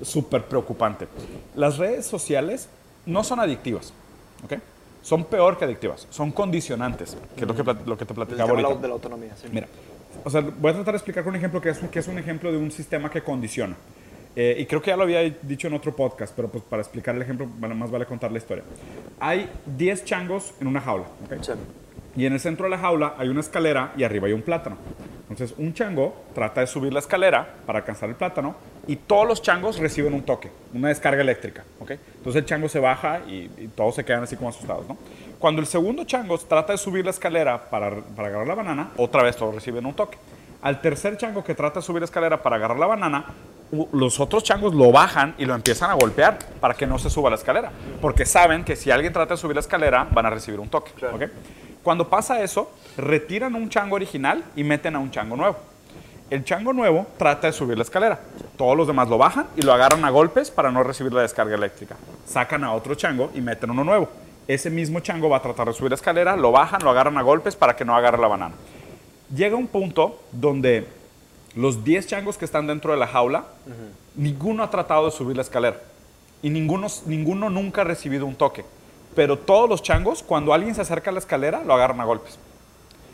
[0.01, 1.08] súper preocupante.
[1.55, 2.69] Las redes sociales
[3.05, 3.93] no son adictivas,
[4.43, 4.53] ¿ok?
[5.01, 8.75] Son peor que adictivas, son condicionantes, que es lo que, lo que te platicaba ahorita.
[8.81, 9.36] de la autonomía.
[9.39, 9.47] sí.
[9.51, 9.67] Mira,
[10.23, 12.17] o sea, voy a tratar de explicar con un ejemplo que es, que es un
[12.17, 13.75] ejemplo de un sistema que condiciona.
[14.35, 17.15] Eh, y creo que ya lo había dicho en otro podcast, pero pues para explicar
[17.15, 18.63] el ejemplo, más vale contar la historia.
[19.19, 21.41] Hay 10 changos en una jaula, ¿ok?
[21.41, 21.51] Sí.
[22.17, 24.77] Y en el centro de la jaula hay una escalera y arriba hay un plátano.
[25.29, 28.55] Entonces, un chango trata de subir la escalera para alcanzar el plátano
[28.87, 31.63] y todos los changos reciben un toque, una descarga eléctrica.
[31.79, 31.91] ¿ok?
[31.91, 34.87] Entonces, el chango se baja y, y todos se quedan así como asustados.
[34.87, 34.97] ¿no?
[35.39, 39.23] Cuando el segundo chango trata de subir la escalera para, para agarrar la banana, otra
[39.23, 40.17] vez todos reciben un toque.
[40.65, 43.25] Al tercer chango que trata de subir la escalera para agarrar la banana,
[43.91, 47.30] los otros changos lo bajan y lo empiezan a golpear para que no se suba
[47.30, 47.71] la escalera.
[48.01, 50.91] Porque saben que si alguien trata de subir la escalera, van a recibir un toque.
[51.84, 55.56] Cuando pasa eso, retiran un chango original y meten a un chango nuevo.
[56.32, 58.19] El chango nuevo trata de subir la escalera.
[58.58, 61.54] Todos los demás lo bajan y lo agarran a golpes para no recibir la descarga
[61.54, 61.95] eléctrica.
[62.25, 64.10] Sacan a otro chango y meten uno nuevo.
[64.47, 67.21] Ese mismo chango va a tratar de subir la escalera, lo bajan, lo agarran a
[67.21, 68.56] golpes para que no agarre la banana.
[69.33, 70.88] Llega un punto donde
[71.55, 73.45] los 10 changos que están dentro de la jaula,
[74.15, 75.79] ninguno ha tratado de subir la escalera.
[76.41, 78.65] Y ninguno, ninguno nunca ha recibido un toque.
[79.15, 82.38] Pero todos los changos, cuando alguien se acerca a la escalera, lo agarran a golpes.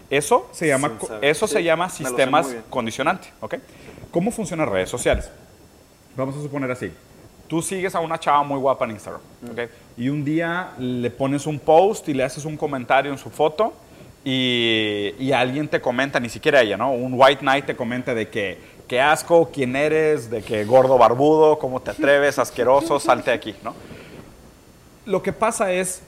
[0.09, 2.65] Eso se llama, eso se llama sistemas muy bien.
[2.69, 3.31] condicionantes.
[3.39, 3.55] ¿ok?
[4.11, 5.29] ¿Cómo funcionan redes sociales?
[6.17, 6.91] Vamos a suponer así.
[7.47, 9.21] Tú sigues a una chava muy guapa en Instagram.
[9.51, 9.59] ¿ok?
[9.95, 13.73] Y un día le pones un post y le haces un comentario en su foto
[14.23, 16.91] y, y alguien te comenta, ni siquiera ella, ¿no?
[16.91, 18.57] Un white knight te comenta de que
[18.87, 23.73] qué asco, quién eres, de que gordo barbudo, cómo te atreves, asqueroso, salte aquí, ¿no?
[25.05, 26.01] Lo que pasa es,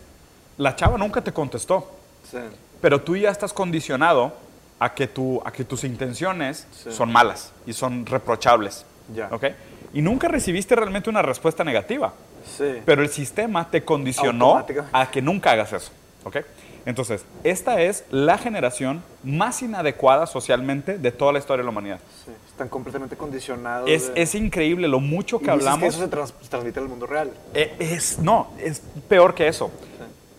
[0.58, 1.90] la chava nunca te contestó,
[2.30, 2.38] Sí.
[2.82, 4.34] pero tú ya estás condicionado
[4.80, 6.92] a que, tu, a que tus intenciones Sí.
[6.92, 8.86] son malas y son reprochables.
[9.14, 9.28] Ya.
[9.32, 9.46] ¿ok?
[9.94, 12.14] Y nunca recibiste realmente una respuesta negativa,
[12.58, 12.82] Sí.
[12.86, 15.92] pero el sistema te condicionó a que nunca hagas eso.
[16.24, 16.38] ¿ok?
[16.86, 22.00] Entonces, esta es la generación más inadecuada socialmente de toda la historia de la humanidad.
[22.26, 23.90] Sí, Están completamente condicionados.
[23.90, 25.84] Es, de- es increíble lo mucho Y que que hablamos.
[25.96, 27.32] eso se, trans- transmite al mundo real.
[27.54, 29.72] Eh, es, no, es peor que eso.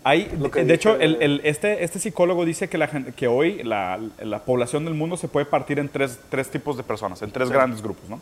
[0.06, 3.26] Hay, que de dije hecho, el- de- el- este, este psicólogo dice que, la, que
[3.26, 7.22] hoy la, la población del mundo se puede partir en tres, tres tipos de personas,
[7.22, 8.06] en tres grandes grupos.
[8.10, 8.20] ¿no?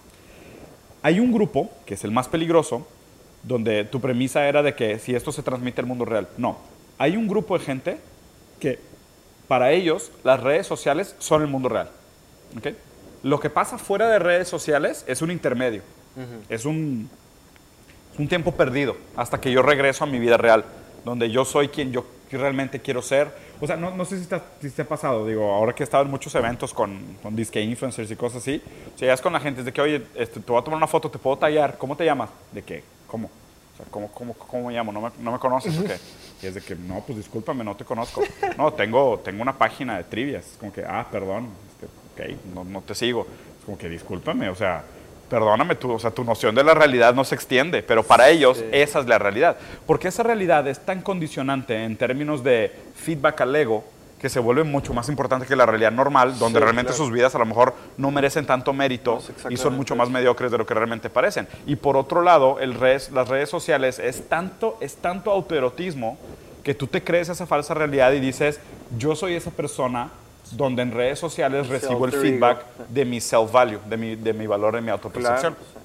[1.02, 2.86] Hay un grupo, que es el más peligroso,
[3.42, 6.28] donde tu premisa era de que si esto se transmite al mundo real.
[6.38, 6.58] No,
[6.98, 7.98] hay un grupo de gente
[8.62, 8.78] que
[9.48, 11.90] para ellos las redes sociales son el mundo real.
[12.56, 12.68] ¿ok?
[13.24, 15.82] Lo que pasa fuera de redes sociales es un intermedio,
[16.48, 17.10] es un,
[18.12, 20.64] es un tiempo perdido hasta que yo regreso a mi vida real,
[21.04, 23.30] donde yo soy quien yo realmente quiero ser.
[23.60, 25.84] O sea, no, no sé si te, si te ha pasado, digo, ahora que he
[25.84, 28.62] estado en muchos eventos con, con disque influencers y cosas así,
[28.94, 30.64] o sea, ya es con la gente, es de que, oye, este, te voy a
[30.64, 32.30] tomar una foto, te puedo tallar, ¿cómo te llamas?
[32.52, 32.84] ¿De qué?
[33.06, 33.26] ¿Cómo?
[33.26, 34.92] O sea, ¿cómo, cómo, cómo me llamo?
[34.92, 35.98] ¿No me, no me conoces o qué?
[36.42, 38.22] Y es de que, no, pues discúlpame, no te conozco.
[38.58, 40.44] No, tengo, tengo una página de trivias.
[40.46, 43.26] Es como que, ah, perdón, este, ok, no, no te sigo.
[43.58, 44.82] Es como que, discúlpame, o sea,
[45.30, 48.58] perdóname, tú, o sea, tu noción de la realidad no se extiende, pero para ellos
[48.58, 48.64] Sí.
[48.72, 49.56] esa es la realidad.
[49.86, 53.84] Porque esa realidad es tan condicionante en términos de feedback al ego
[54.22, 57.04] que se vuelve mucho más importante que la realidad normal, donde Sí, realmente claro.
[57.04, 60.52] sus vidas a lo mejor no merecen tanto mérito Es y son mucho más mediocres
[60.52, 61.48] de lo que realmente parecen.
[61.66, 66.16] Y por otro lado, el res- las redes sociales es tanto, es tanto autoerotismo
[66.62, 68.60] que tú te crees esa falsa realidad y dices,
[68.96, 70.10] yo soy esa persona
[70.52, 74.76] donde en redes sociales recibo el feedback de mi self-value, de mi, de mi valor,
[74.76, 75.54] de mi autopercepción.
[75.54, 75.81] Claro.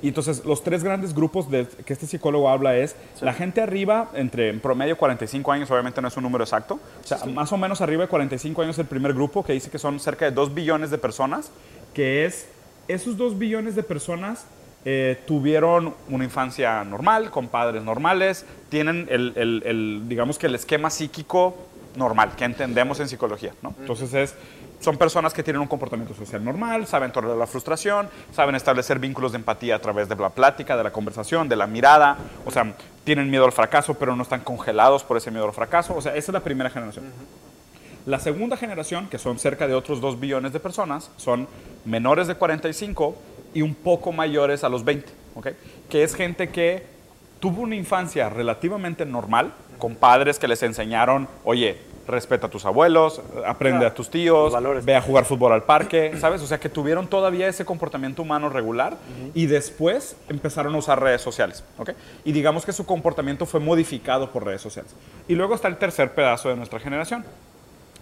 [0.00, 4.10] Y entonces los tres grandes grupos de que este psicólogo habla es la gente arriba,
[4.14, 7.56] entre en promedio 45 años, obviamente no es un número exacto, o sea, más o
[7.56, 10.54] menos arriba de 45 años el primer grupo que dice que son cerca de 2
[10.54, 11.50] billones de personas,
[11.94, 12.46] que es
[12.86, 14.46] esos 2 billones de personas
[14.84, 20.54] eh, tuvieron una infancia normal, con padres normales, tienen el, el- el, digamos que el
[20.54, 21.56] esquema psíquico
[21.96, 23.74] normal que entendemos en psicología, ¿no?
[23.80, 24.34] Entonces es,
[24.80, 29.32] son personas que tienen un comportamiento social normal, saben tolerar la frustración, saben establecer vínculos
[29.32, 32.74] de empatía a través de la plática, de la conversación, de la mirada, o sea,
[33.04, 36.14] tienen miedo al fracaso, pero no están congelados por ese miedo al fracaso, o sea,
[36.14, 37.06] esa es la primera generación.
[38.06, 41.48] La segunda generación, que son cerca de otros 2 billones de personas, son
[41.84, 43.16] menores de 45
[43.52, 45.48] y un poco mayores a los 20, ¿ok?
[45.90, 46.86] Que es gente que
[47.40, 53.20] tuvo una infancia relativamente normal, con padres que les enseñaron, oye, respeta a tus abuelos,
[53.46, 56.42] aprende Claro, a tus tíos, ve a jugar fútbol al parque, ¿sabes?
[56.42, 58.96] O sea, que tuvieron todavía ese comportamiento humano regular
[59.34, 61.90] y después empezaron a usar redes sociales, ¿ok?
[62.24, 64.92] Y digamos que su comportamiento fue modificado por redes sociales.
[65.28, 67.24] Y luego está el tercer pedazo de nuestra generación,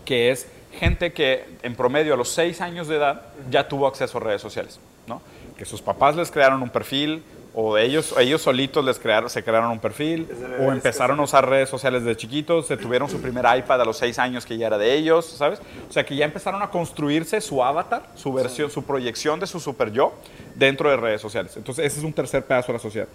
[0.05, 4.19] que es gente que en promedio a los 6 años de edad ya tuvo acceso
[4.19, 5.21] a redes sociales, ¿no?
[5.59, 7.25] Que sus papás les crearon un perfil
[7.59, 11.49] o ellos, ellos solitos les crearon, se crearon un perfil Desde o empezaron a usar
[11.49, 14.67] redes sociales de chiquitos, se tuvieron su primer iPad a los 6 años que ya
[14.67, 15.61] era de ellos, ¿sabes?
[15.89, 19.59] O sea, que ya empezaron a construirse su avatar, su versión, su proyección de su
[19.59, 20.13] super yo
[20.55, 21.57] dentro de redes sociales.
[21.57, 23.09] Entonces, ese es un tercer pedazo de la sociedad.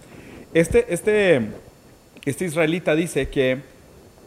[0.56, 1.52] Este, este,
[2.26, 3.62] este israelita dice que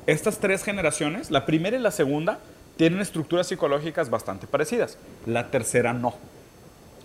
[0.06, 2.38] estas tres generaciones, la primera y la segunda,
[2.76, 4.96] tienen estructuras psicológicas bastante parecidas.
[5.26, 6.14] La tercera no.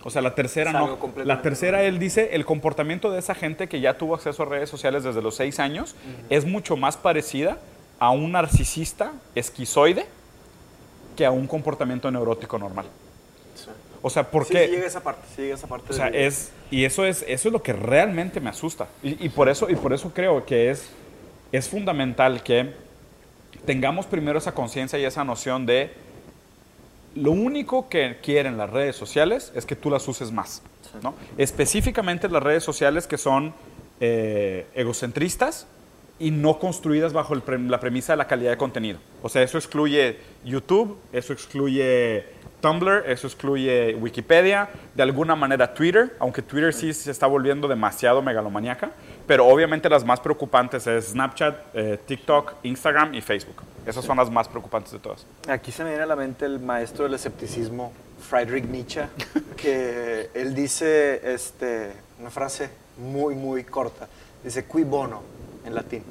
[0.03, 0.97] O sea, la tercera no.
[1.25, 4.69] La tercera, él dice, el comportamiento de esa gente que ya tuvo acceso a redes
[4.69, 5.95] sociales desde los seis años
[6.29, 7.57] es mucho más parecida
[7.99, 10.05] a un narcisista esquizoide
[11.17, 12.85] que a un comportamiento neurótico normal.
[13.55, 13.65] Sí.
[14.01, 14.67] O sea, ¿por Sí, qué?
[14.67, 15.87] sí llega esa parte, sí llega esa parte.
[15.89, 18.87] O sea, es, y eso es, eso es lo que realmente me asusta.
[19.03, 20.89] Y, y por eso, y por eso creo que es,
[21.51, 22.73] es fundamental que
[23.65, 25.91] tengamos primero esa conciencia y esa noción de
[27.15, 30.61] lo único que quieren las redes sociales es que tú las uses más.
[31.03, 31.13] ¿no?
[31.37, 33.53] Específicamente las redes sociales que son
[33.99, 35.67] eh, egocentristas
[36.19, 38.99] y no construidas bajo el la premisa de la calidad de contenido.
[39.21, 42.25] O sea, eso excluye YouTube, eso excluye
[42.61, 48.21] Tumblr, eso excluye Wikipedia, de alguna manera Twitter, aunque Twitter sí se está volviendo demasiado
[48.21, 48.91] megalomaníaca,
[49.25, 53.63] pero obviamente las más preocupantes es Snapchat, eh, TikTok, Instagram y Facebook.
[53.89, 55.25] Esas son las más preocupantes de todas.
[55.47, 59.07] Aquí se me viene a la mente el maestro del escepticismo, Friedrich Nietzsche,
[59.57, 64.07] que él dice este, una frase muy, muy corta.
[64.43, 65.23] Dice, qui bono,
[65.65, 66.03] en latín.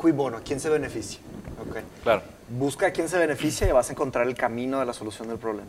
[0.00, 1.18] Qui bono, ¿quién se beneficia?
[1.68, 1.78] Ok.
[2.04, 2.22] Claro.
[2.48, 5.38] Busca a quién se beneficia y vas a encontrar el camino de la solución del
[5.38, 5.68] problema.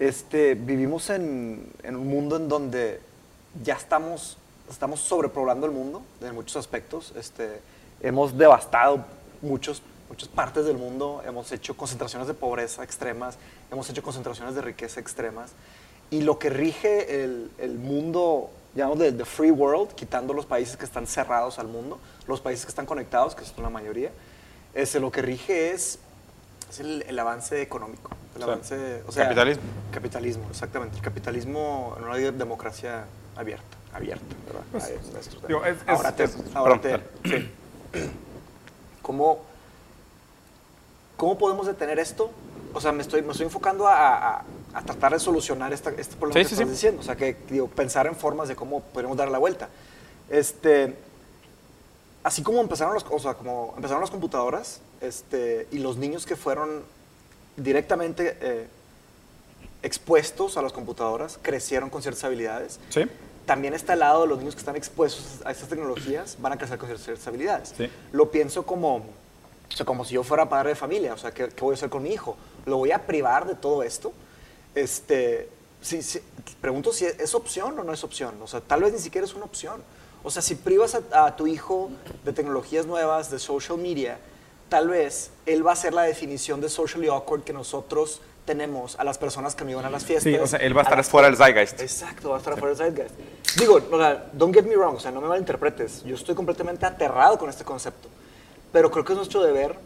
[0.00, 3.00] Este, vivimos en, en un mundo en donde
[3.62, 4.36] ya estamos,
[4.68, 7.12] estamos sobrepoblando el mundo en muchos aspectos.
[7.16, 7.60] Este,
[8.00, 9.04] hemos devastado
[9.42, 13.38] muchos, muchas partes del mundo, hemos hecho concentraciones de pobreza extremas,
[13.70, 15.52] hemos hecho concentraciones de riqueza extremas.
[16.10, 20.76] Y lo que rige el, el mundo, llamamos de, de free world, quitando los países
[20.76, 21.98] que están cerrados al mundo,
[22.28, 24.10] los países que están conectados, que son la mayoría,
[24.74, 25.98] este, lo que rige es,
[26.68, 28.10] es el, el avance económico.
[28.34, 28.48] El Sí.
[28.50, 29.62] avance, o sea, Capitalismo.
[29.92, 30.96] Capitalismo, exactamente.
[30.98, 34.62] El capitalismo en una democracia abierta, abierta, ¿verdad?
[34.72, 37.50] Pues, Ahí es digo, es- es- ahora te, es- ahora perdón, te- sí.
[39.02, 39.40] ¿Cómo,
[41.16, 42.30] ¿Cómo podemos detener esto?
[42.74, 44.44] O sea, me estoy, me estoy enfocando a, a-
[44.74, 46.72] a tratar de solucionar esta, este problema Sí, que sí, estás sí.
[46.72, 47.00] diciendo.
[47.00, 49.68] O sea, que digo, pensar en formas de cómo podemos dar la vuelta.
[50.30, 50.96] Este,
[52.22, 56.36] así como empezaron, los, o sea, como empezaron las computadoras este, y los niños que
[56.36, 56.82] fueron
[57.58, 58.66] directamente eh,
[59.82, 62.80] expuestos a las computadoras crecieron con ciertas habilidades.
[62.88, 63.02] ¿Sí?
[63.44, 66.56] También está al lado de los niños que están expuestos a estas tecnologías, van a
[66.58, 67.74] crecer con ciertas habilidades.
[67.76, 67.90] Sí.
[68.12, 69.02] Lo pienso como,
[69.72, 71.76] o sea, como si yo fuera padre de familia, o sea, ¿qué, qué voy a
[71.76, 72.36] hacer con mi hijo?
[72.66, 74.12] ¿Lo voy a privar de todo esto?
[74.74, 75.48] Este,
[75.80, 76.20] sí, sí,
[76.60, 78.34] pregunto si es, es opción o no es opción.
[78.42, 79.82] O sea, tal vez ni siquiera es una opción.
[80.22, 81.90] O sea, si privas a, a tu hijo
[82.24, 84.18] de tecnologías nuevas, de social media,
[84.68, 89.04] tal vez él va a ser la definición de socially awkward que nosotros tenemos a
[89.04, 90.32] las personas que no iban a las fiestas.
[90.32, 91.80] Sí, o sea, él va a estar las- fuera del zeitgeist.
[91.80, 93.14] Exacto, va a estar fuera del zeitgeist.
[93.58, 96.02] Digo, o sea, don't get me wrong, o sea, no me malinterpretes.
[96.04, 98.08] Yo estoy completamente aterrado con este concepto.
[98.72, 99.76] Pero creo que es nuestro deber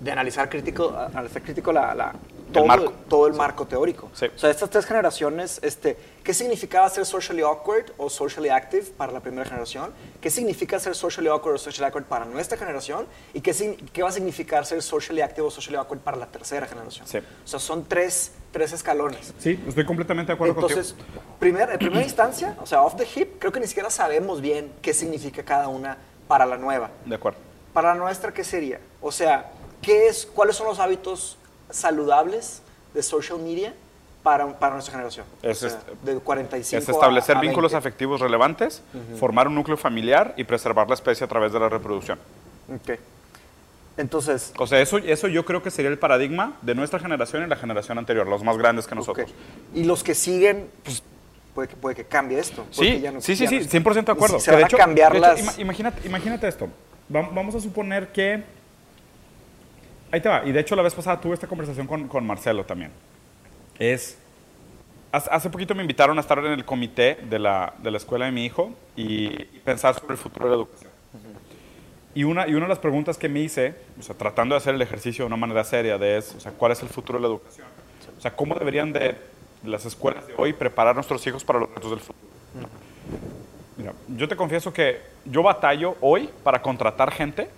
[0.00, 2.14] de analizar crítico, analizar crítico la, la-
[2.52, 2.92] todo, el marco.
[3.08, 4.08] todo el marco teórico.
[4.14, 4.26] Sí.
[4.34, 9.10] O sea, estas tres generaciones, este, ¿qué significaba ser socially awkward o socially active para
[9.12, 9.90] la primera generación?
[10.20, 13.06] ¿Qué significa ser socially awkward o socially awkward para nuestra generación?
[13.34, 16.66] ¿Y qué, qué va a significar ser socially active o socially awkward para la tercera
[16.66, 17.06] generación?
[17.06, 17.18] Sí.
[17.18, 19.32] O sea, son tres, tres escalones.
[19.38, 21.22] Sí, estoy completamente de acuerdo Entonces, contigo.
[21.40, 24.72] primer, en primera instancia, o sea, off the hip, creo que ni siquiera sabemos bien
[24.82, 25.96] qué significa cada una
[26.28, 26.90] para la nueva.
[27.04, 27.38] De acuerdo.
[27.76, 28.80] Para nuestra, ¿qué sería?
[29.02, 29.50] O sea,
[29.82, 31.36] ¿qué es, ¿cuáles son los hábitos
[31.68, 32.62] saludables
[32.94, 33.74] de social media
[34.22, 35.26] para, para nuestra generación.
[35.42, 37.76] Es O sea, de 45 Es establecer a- a vínculos 20.
[37.86, 38.82] afectivos relevantes,
[39.20, 42.18] formar un núcleo familiar y preservar la especie a través de la reproducción.
[42.74, 42.98] Ok.
[43.98, 47.46] Entonces, O sea, eso, eso yo creo que sería el paradigma de nuestra generación y
[47.46, 49.28] la generación anterior, los más grandes que nosotros.
[49.30, 49.36] ok.
[49.76, 51.02] Y los que siguen, pues
[51.54, 52.64] puede que, puede que cambie esto.
[52.70, 54.40] Sí, ya no- sí, sí, ya sí, no- 100% de acuerdo.
[54.40, 55.40] Se van de a hecho- cambiar de hecho, las...
[55.40, 56.68] ima- imagínate, imagínate esto.
[57.14, 58.42] Va- Vamos a suponer que...
[60.10, 60.44] Ahí te va.
[60.44, 62.90] Y de hecho la vez pasada tuve esta conversación con, con Marcelo también.
[63.78, 64.18] Es...
[65.12, 68.32] Hace poquito me invitaron a estar en el comité de la, de la escuela de
[68.32, 69.30] mi hijo y,
[69.64, 70.90] pensar sobre el futuro de la educación.
[72.14, 73.74] Y una, y una de las preguntas que me hice,
[74.10, 76.88] o tratando de hacer el ejercicio de una manera seria, de es, ¿cuál es el
[76.88, 77.66] futuro de la educación?
[78.18, 79.16] O sea, ¿cómo deberían de
[79.64, 82.28] las escuelas de hoy preparar a nuestros hijos para los retos del futuro?
[83.76, 87.48] Mira, yo te confieso que yo batallo hoy para contratar gente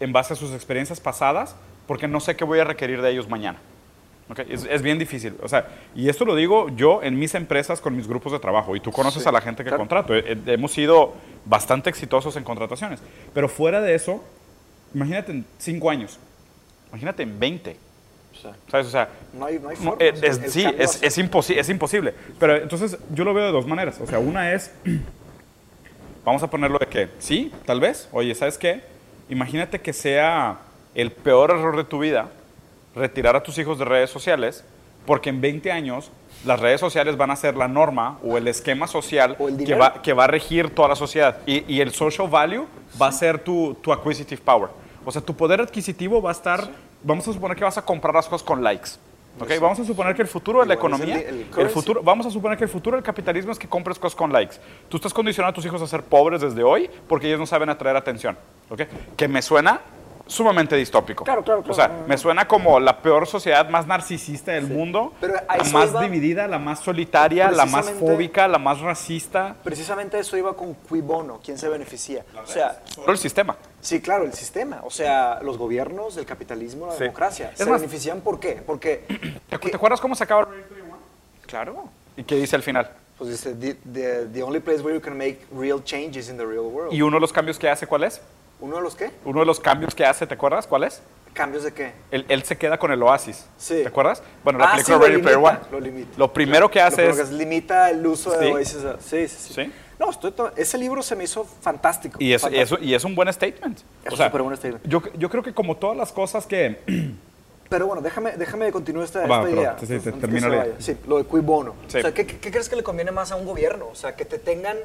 [0.00, 1.54] en base a sus experiencias pasadas
[1.86, 3.58] porque no sé qué voy a requerir de ellos mañana.
[4.28, 4.40] ¿Ok?
[4.48, 5.36] Es, es bien difícil.
[5.42, 8.74] O sea, y esto lo digo yo en mis empresas con mis grupos de trabajo.
[8.74, 9.80] Y tú conoces Sí, a la gente que claro.
[9.80, 10.14] contrato.
[10.14, 11.14] Eh, eh, hemos sido
[11.44, 13.00] bastante exitosos en contrataciones.
[13.34, 14.22] Pero fuera de eso,
[14.94, 16.18] imagínate en cinco años.
[16.90, 17.76] Imagínate en 20.
[18.70, 18.86] ¿Sabes?
[18.86, 20.04] O sea, no hay, no hay no, forma.
[20.04, 22.14] eh, o sea, es- sí, es, es, imposi- es imposible.
[22.38, 24.00] Pero entonces yo lo veo de dos maneras.
[24.00, 24.70] O sea, una es,
[26.24, 28.82] vamos a ponerlo de que, sí, tal vez, oye, ¿sabes qué?
[29.28, 30.58] Imagínate que sea
[30.94, 32.28] el peor error de tu vida
[32.94, 34.64] retirar a tus hijos de redes sociales,
[35.06, 36.10] porque en 20 años
[36.44, 40.02] las redes sociales van a ser la norma o el esquema social el que va,
[40.02, 41.38] que va a regir toda la sociedad.
[41.46, 42.66] Y, y el social value
[43.00, 44.68] va a ser tu, tu acquisitive power.
[45.04, 46.68] O sea, tu poder adquisitivo va a estar,
[47.02, 48.90] vamos a suponer que vas a comprar las cosas con likes.
[49.40, 49.50] ¿ok?
[49.60, 52.30] Vamos a suponer que el futuro de la el economía, el el, futuro, vamos a
[52.30, 54.56] suponer que el futuro del capitalismo es que compres cosas con likes.
[54.88, 57.68] Tú estás condicionando a tus hijos a ser pobres desde hoy porque ellos no saben
[57.68, 58.36] atraer atención.
[58.70, 58.82] ¿ok?
[59.16, 59.80] Que me suena
[60.26, 61.24] sumamente distópico.
[61.24, 61.72] Claro, claro, claro.
[61.72, 65.90] O sea, me suena como la peor sociedad más narcisista del mundo, Pero la más
[65.90, 69.56] iba- dividida, la más solitaria, la más fóbica, la más racista.
[69.62, 72.24] Precisamente eso iba con cui bono, quién se beneficia.
[72.42, 73.56] O sea, Solo el sistema.
[73.80, 74.80] sí, claro, el sistema.
[74.84, 77.00] O sea, los gobiernos, el capitalismo, la Sí.
[77.04, 77.50] democracia.
[77.52, 78.62] Es ¿Se más- benefician por qué?
[78.64, 79.04] Porque,
[79.50, 80.48] ¿Te, te acuerdas cómo se acaba
[81.46, 81.84] claro,
[82.16, 82.90] ¿Y qué dice al final?
[83.18, 86.44] pues dice, the, the, the only place where you can make real changes in the
[86.44, 86.92] real world.
[86.92, 88.20] ¿Y uno de los cambios que hace cuál es?
[88.62, 89.10] ¿Uno de los qué?
[89.24, 91.02] Uno de los cambios que hace, ¿te acuerdas cuál es?
[91.34, 91.92] ¿Cambios de qué?
[92.12, 93.44] Él, él se queda con el oasis.
[93.58, 93.80] Sí.
[93.82, 94.22] ¿Te acuerdas?
[94.44, 95.58] Bueno, la Ah, película sí, Ready Player One.
[95.72, 96.10] Lo limita.
[96.16, 97.30] Lo primero que hace es...
[97.32, 98.52] limita el uso de Sí.
[98.52, 98.78] Oasis.
[99.00, 99.54] Sí, sí, sí.
[99.54, 99.72] Sí.
[99.98, 102.18] No, estoy to- ese libro se me hizo fantástico.
[102.20, 102.76] Y es, fantástico.
[102.76, 103.78] eso, y es un buen statement.
[104.04, 104.86] Es O sea, súper buen statement.
[104.86, 106.80] Yo, yo creo que como todas las cosas que...
[107.68, 109.76] Pero bueno, déjame, déjame continuar esta, Va, esta idea.
[109.80, 110.66] sí, se la idea.
[110.78, 111.74] Sí, lo de cui bono.
[111.88, 111.98] Sí.
[111.98, 113.88] O sea, ¿qué, qué- qué crees que le conviene más a un gobierno?
[113.90, 114.76] O sea, que te tengan...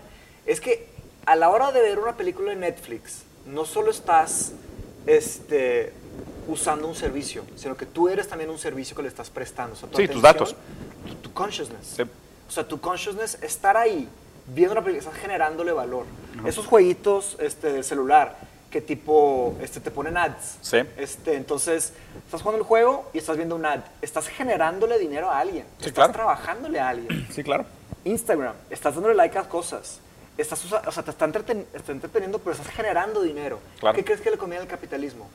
[0.47, 0.87] Es que
[1.25, 4.53] a la hora de ver una película de Netflix, no solo estás
[5.05, 5.93] este,
[6.47, 9.73] usando un servicio, sino que tú eres también un servicio que le estás prestando.
[9.73, 10.55] O sea, tu Sí, tus datos.
[11.07, 11.93] Tu, tu consciousness.
[11.95, 12.03] Sí.
[12.03, 14.07] O sea, tu consciousness, estar ahí,
[14.47, 16.05] viendo una película, estás generándole valor.
[16.45, 18.37] Esos jueguitos este, de celular
[18.69, 20.57] que tipo este, te ponen ads.
[20.61, 20.77] Sí.
[20.97, 21.93] Este, entonces,
[22.25, 23.79] estás jugando el juego y estás viendo un ad.
[24.01, 25.65] Estás generándole dinero a alguien.
[25.79, 26.13] Sí, estás claro.
[26.13, 27.27] trabajándole a alguien.
[27.31, 27.65] Sí, claro.
[28.03, 29.99] Instagram, estás dándole like a cosas.
[30.37, 33.59] Estás o sea, te está, entreten- está entreteniendo, pero estás generando dinero.
[33.79, 33.95] Claro.
[33.95, 35.27] ¿Qué crees que le conviene al capitalismo?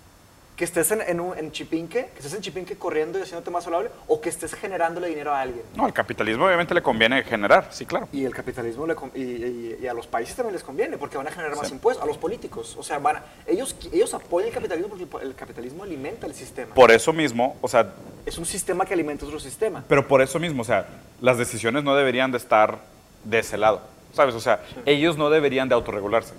[0.54, 2.10] ¿Que estés en, en, un- en Chipinque?
[2.12, 3.90] ¿Que estés en Chipinque corriendo y haciéndote más saludable?
[4.06, 5.62] ¿O que estés generándole dinero a alguien?
[5.74, 8.06] No, al capitalismo obviamente le conviene generar, sí, claro.
[8.12, 11.26] Y el capitalismo le y, y- y a los países también les conviene porque van
[11.26, 11.72] a generar más Sí.
[11.72, 12.76] impuestos, a los políticos.
[12.78, 16.74] O sea, van a- ellos, ellos apoyan el capitalismo porque el capitalismo alimenta el sistema.
[16.74, 17.94] Por eso mismo, o sea,
[18.26, 19.82] es un sistema que alimenta otro sistema.
[19.88, 20.86] pero por eso mismo, o sea,
[21.20, 22.78] las decisiones no deberían de estar
[23.24, 23.80] de ese lado,
[24.12, 24.34] ¿sabes?
[24.34, 26.34] O sea, ellos no deberían de autorregularse.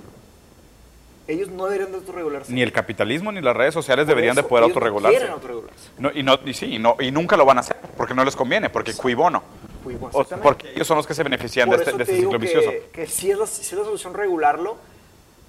[1.28, 2.52] Ellos no deberían de autorregularse.
[2.52, 5.18] Ni el capitalismo ni las redes sociales Por deberían de poder ellos no autorregularse.
[5.18, 5.90] quieren autorregularse.
[5.98, 8.26] No, y, no, y sí, y, no, y nunca lo van a hacer, porque no
[8.26, 9.42] les conviene, porque cui bono.
[9.84, 12.04] Cui bono, O- porque ellos son los que se benefician Por de este, de te
[12.04, 12.72] este ciclo que, vicioso.
[12.92, 14.76] que si, es la, si es la solución regularlo,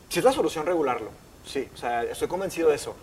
[0.08, 1.10] si es la solución regularlo,
[1.44, 2.94] sí, o sea, estoy convencido de eso.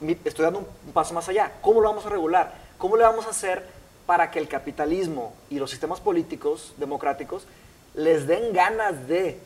[0.00, 1.52] Mi- estoy dando un, un paso más allá.
[1.60, 2.54] ¿Cómo lo vamos a regular?
[2.78, 3.66] ¿Cómo le vamos a hacer
[4.06, 7.46] para que el capitalismo y los sistemas políticos democráticos
[7.94, 9.38] les den ganas de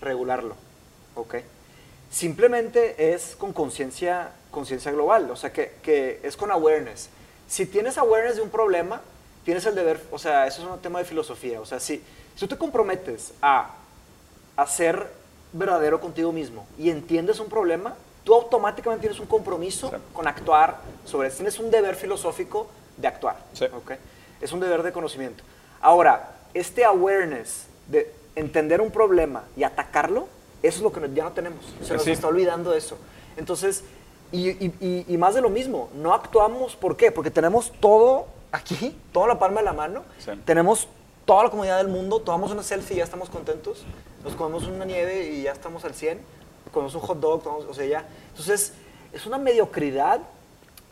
[0.00, 0.56] regularlo?
[1.14, 1.36] ¿Ok?
[2.10, 7.08] Simplemente es con conciencia conciencia global, o sea, que, que es con awareness.
[7.48, 9.00] Si tienes awareness de un problema,
[9.44, 11.96] tienes el deber, o sea, eso es un tema de filosofía, o sea, si,
[12.36, 13.70] si tú te comprometes a,
[14.56, 15.08] a ser
[15.52, 19.96] verdadero contigo mismo y entiendes un problema, tú automáticamente tienes un compromiso Sí.
[20.12, 23.66] con actuar sobre eso, tienes un deber filosófico de actuar, Sí.
[24.40, 25.42] Es un deber de conocimiento.
[25.80, 30.26] Ahora, este awareness de entender un problema y atacarlo,
[30.62, 31.64] eso es lo que ya no tenemos.
[31.82, 32.10] Se nos Sí.
[32.12, 32.96] está olvidando eso.
[33.36, 33.84] Entonces,
[34.32, 37.12] y, y- y- más de lo mismo, no actuamos, ¿por qué?
[37.12, 40.02] Porque tenemos todo aquí, toda la palma de la mano.
[40.18, 40.30] Sí.
[40.44, 40.88] Tenemos
[41.24, 43.84] toda la comunidad del mundo, tomamos una selfie y ya estamos contentos.
[44.24, 46.18] Nos comemos una nieve y ya estamos al 100.
[46.72, 48.08] Comemos un hot dog, tomamos- o sea, ya.
[48.30, 48.72] Entonces,
[49.12, 50.20] es una mediocridad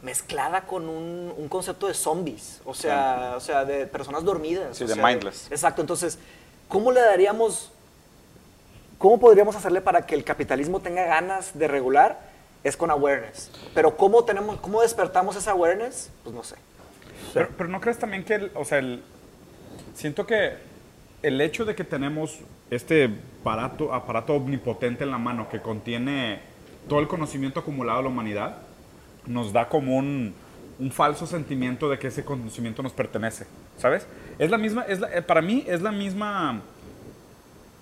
[0.03, 4.76] mezclada con un, un concepto de zombies, o sea, o sea, de personas dormidas.
[4.76, 5.47] Sí, de sea, mindless.
[5.51, 6.18] Exacto, entonces,
[6.73, 7.70] ¿cómo le daríamos,
[8.97, 12.18] cómo podríamos hacerle para que el capitalismo tenga ganas de regular?
[12.64, 13.51] Es con awareness.
[13.75, 16.11] Pero ¿cómo, tenemos, cómo despertamos esa awareness?
[16.25, 16.55] Pues no sé.
[17.35, 19.03] Pero, pero no crees también que, el- o sea, el,
[19.95, 20.55] siento que
[21.23, 22.39] el hecho de que tenemos
[22.70, 23.11] este
[23.43, 26.41] aparato, aparato omnipotente en la mano que contiene
[26.89, 28.57] todo el conocimiento acumulado de la humanidad,
[29.27, 30.35] nos da como un,
[30.83, 33.47] un falso sentimiento de que ese conocimiento nos pertenece,
[33.78, 34.05] ¿sabes?
[34.39, 36.61] Es la misma, es la- eh, para mí es la misma,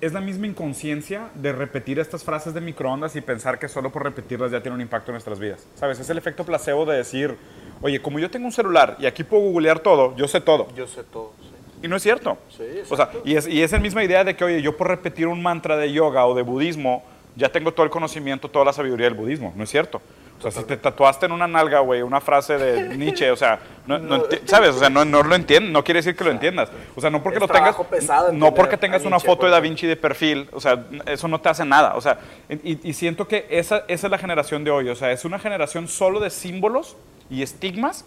[0.03, 4.03] es la misma inconsciencia de repetir estas frases de microondas y pensar que solo por
[4.05, 5.67] repetirlas ya tiene un impacto en nuestras vidas.
[5.77, 5.99] ¿Sabes?
[5.99, 7.37] Es el efecto placebo de decir,
[7.81, 10.69] oye, como yo tengo un celular y aquí puedo googlear todo, yo sé todo.
[10.77, 11.49] Yo sé todo, sí.
[11.83, 12.37] Y no es cierto.
[12.55, 14.89] Sí, o sea, y es, y es la misma idea de que, oye, yo por
[14.89, 17.03] repetir un mantra de yoga o de budismo,
[17.37, 19.55] ya tengo todo el conocimiento, toda la sabiduría del budismo.
[19.57, 20.03] No es cierto.
[20.41, 23.61] O sea, si te tatuaste en una nalga, güey, una frase de Nietzsche, o sea,
[23.87, 24.71] no, no ¿sabes?
[24.71, 26.71] O sea, no, no lo entiendes, no quiere decir que lo entiendas.
[26.97, 29.53] O sea, no porque Es lo tengas, pesado no porque tengas una Nietzsche, foto de
[29.53, 29.61] Da.
[29.61, 31.95] Vinci de perfil, o sea, eso no te hace nada.
[31.97, 32.19] O sea,
[32.49, 34.89] y, y siento que esa, esa es la generación de hoy.
[34.89, 36.97] O sea, es una generación solo de símbolos
[37.29, 38.05] y estigmas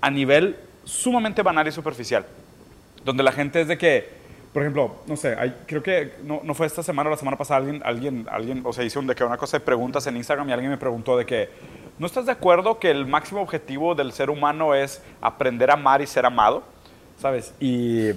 [0.00, 2.24] a nivel sumamente banal y superficial
[3.04, 4.19] donde la gente es de que,
[4.52, 7.36] por ejemplo, no sé, hay- creo que no, no fue esta semana o la semana
[7.38, 10.16] pasada alguien, alguien, alguien, o sea, hice un, de que una cosa de preguntas en
[10.16, 11.48] Instagram y alguien me preguntó de que,
[11.98, 16.02] ¿no estás de acuerdo que el máximo objetivo del ser humano es aprender a amar
[16.02, 16.62] y ser amado?
[17.18, 17.54] ¿Sabes?
[17.60, 18.10] Y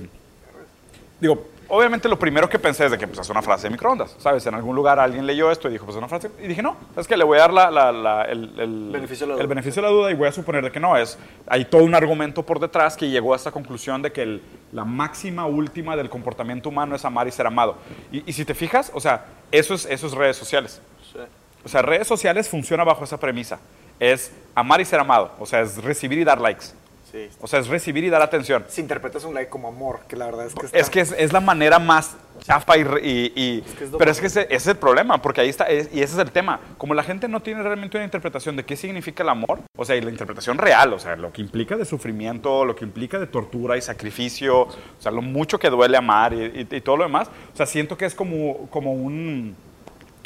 [1.20, 4.16] digo, obviamente lo primero que pensé es de que pues, es una frase de microondas,
[4.20, 4.46] ¿sabes?
[4.46, 6.30] En algún lugar alguien leyó esto y dijo, pues es una frase.
[6.42, 9.26] Y dije, no, es que le voy a dar la, la- la- el, el- Beneficio
[9.26, 9.50] de la el duda.
[9.50, 10.96] beneficio de la duda y voy a suponer de que no.
[10.98, 11.18] es
[11.48, 14.86] Hay todo un argumento por detrás que llegó a esta conclusión de que el- la
[14.86, 17.76] máxima última del comportamiento humano es amar y ser amado.
[18.12, 20.82] Y, y si te fijas, o sea, eso es, eso es redes sociales.
[21.12, 21.20] Sí.
[21.66, 23.60] O sea, redes sociales funciona bajo esa premisa.
[24.00, 25.32] Es amar y ser amado.
[25.40, 26.66] O sea, es recibir y dar likes.
[27.14, 27.30] Sí.
[27.42, 28.66] O sea, es recibir y dar atención.
[28.68, 31.12] Si interpretas un like como amor, que la verdad es que está- Es que es,
[31.16, 32.82] es la manera más chafa y...
[32.82, 35.66] y- y- que es pero es que ese, ese es el problema, porque ahí está,
[35.66, 36.60] es- y ese es el tema.
[36.80, 39.96] Como la gente no tiene realmente una interpretación de qué significa el amor, o sea,
[39.96, 43.28] y la interpretación real, o sea, lo que implica de sufrimiento, lo que implica de
[43.28, 47.04] tortura y sacrificio, o sea, lo mucho que duele amar y, y- y todo lo
[47.04, 49.56] demás, o sea, siento que es como, como un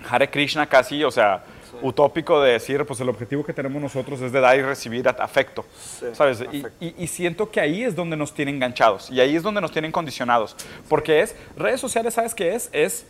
[0.09, 1.43] Hare Krishna casi, o sea,
[1.81, 5.65] utópico de decir, pues el objetivo que tenemos nosotros es de dar y recibir afecto,
[5.99, 6.41] Sí, ¿sabes?
[6.41, 6.69] Y- afecto.
[6.79, 9.71] y, y siento que ahí es donde nos tienen enganchados y ahí es donde nos
[9.71, 10.55] tienen condicionados.
[10.89, 12.69] Porque es, redes sociales, ¿sabes qué es?
[12.71, 13.05] Es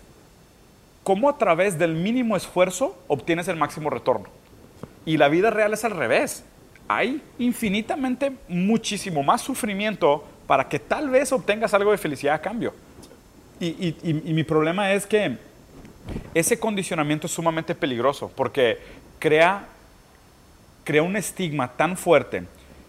[1.04, 4.28] cómo a través del mínimo esfuerzo obtienes el máximo retorno.
[5.06, 6.44] Y la vida real es al revés.
[6.90, 12.74] Hay infinitamente muchísimo más sufrimiento para que tal vez obtengas algo de felicidad a cambio.
[13.60, 13.96] Y
[14.34, 15.38] mi problema es que
[16.34, 18.80] ese condicionamiento es sumamente peligroso porque
[19.20, 19.68] crea
[20.88, 22.46] crea un estigma tan fuerte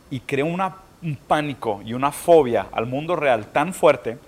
[0.08, 4.18] y crea un pánico y una fobia al mundo real tan fuerte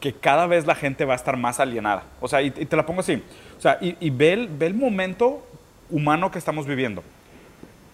[0.00, 2.02] que cada vez la gente va a estar más alienada.
[2.20, 3.22] O sea, y, te la pongo así.
[3.56, 5.46] O sea, y, ve, el, momento
[5.90, 7.04] humano que estamos viviendo.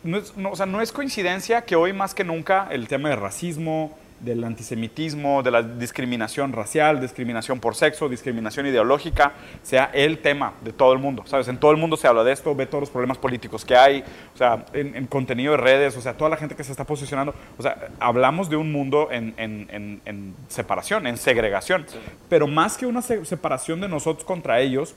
[0.02, 3.10] No es, no, o sea, no es coincidencia que hoy más que nunca el tema
[3.10, 10.18] del racismo, del antisemitismo, de la discriminación racial, discriminación por sexo, discriminación ideológica, sea el
[10.18, 11.22] tema de todo el mundo.
[11.26, 11.48] ¿Sabes?
[11.48, 14.02] En todo el mundo se habla de esto, ve todos los problemas políticos que hay,
[14.34, 16.84] o sea, en, en contenido de redes, o sea, toda la gente que se está
[16.84, 17.34] posicionando.
[17.58, 21.84] O sea, hablamos de un mundo en, en- en- separación, en segregación.
[22.28, 24.94] Pero más que una se- separación de nosotros contra ellos,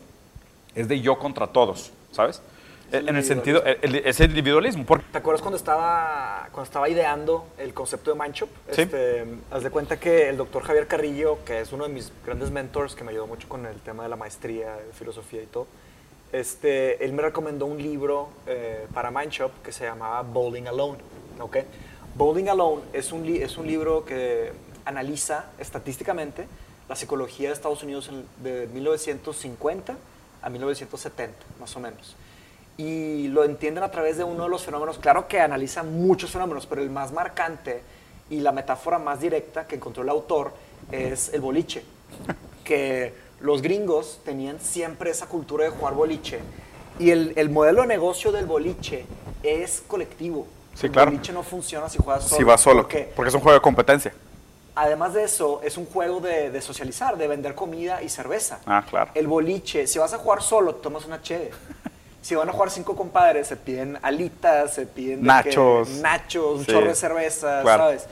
[0.75, 2.41] es de yo contra todos, ¿sabes?
[2.91, 4.85] El En el sentido, el- es el individualismo.
[4.85, 8.49] Porque ¿Te acuerdas cuando estaba, cuando estaba ideando el concepto de Mindshop?
[8.71, 8.81] Sí.
[8.81, 12.49] Este, haz de cuenta que el doctor Javier Carrillo, que es uno de mis grandes
[12.51, 15.67] mentors, que me ayudó mucho con el tema de la maestría, de filosofía y todo,
[16.31, 20.97] este, él me recomendó un libro eh, para Mindshop que se llamaba Bowling Alone.
[21.39, 21.57] ¿ok?
[22.15, 24.51] Bowling Alone es un, es un libro que
[24.85, 26.47] analiza estadísticamente
[26.87, 28.09] la psicología de Estados Unidos
[28.41, 29.95] de 1950
[30.41, 32.15] a 1970, más o menos
[32.79, 34.97] y lo entienden a través de uno de los fenómenos.
[34.99, 37.81] Claro que analiza muchos fenómenos, pero el más marcante
[38.29, 40.53] y la metáfora más directa que encontró el autor
[40.91, 41.83] es el boliche.
[42.63, 46.39] Que los gringos tenían siempre esa cultura de jugar boliche.
[46.99, 49.05] Y el, el modelo de negocio del boliche
[49.41, 50.45] es colectivo.
[50.75, 51.09] Sí, el claro.
[51.11, 52.37] boliche no funciona si juegas solo.
[52.37, 54.13] si va solo, Porque porque es un juego de competencia.
[54.75, 58.59] además de eso, es un juego de, de socializar, de vender comida y cerveza.
[58.67, 59.09] Ah, claro.
[59.15, 61.49] El boliche, si vas a jugar solo, tomas una cheve.
[62.21, 65.87] Si van a jugar cinco compadres, se piden alitas, se piden de Nachos.
[65.87, 67.83] que- nachos, un Sí, chorro de cerveza, claro.
[67.83, 68.05] ¿sabes?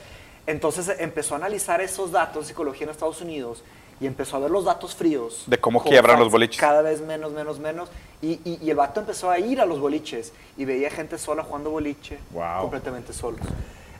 [0.46, 3.62] Entonces empezó a analizar esos datos de psicología en Estados Unidos
[4.00, 5.42] y empezó a ver los datos fríos.
[5.46, 6.58] De cómo quiebran los boliches.
[6.58, 7.90] Cada vez menos, menos, menos.
[8.22, 11.42] Y, y- y el vato empezó a ir a los boliches y veía gente sola
[11.44, 12.62] jugando boliche, Wow.
[12.62, 13.40] completamente solos.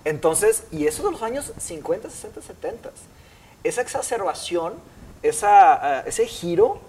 [0.05, 2.91] Entonces, y eso de los años 50, 60, 70.
[3.63, 4.73] Esa exacerbación,
[5.23, 6.81] esa, ah, ese giro,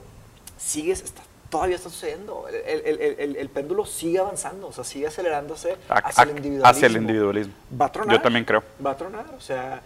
[0.58, 2.48] sigue, está- todavía está sucediendo.
[2.48, 6.30] El, el- el- el- el péndulo sigue avanzando, o sea, sigue acelerándose A- hacia el
[6.30, 6.68] a- individualismo.
[6.70, 7.54] hacia el individualismo.
[7.80, 8.16] Va a tronar.
[8.18, 8.64] Yo también creo.
[8.86, 9.82] Va a tronar, o sea,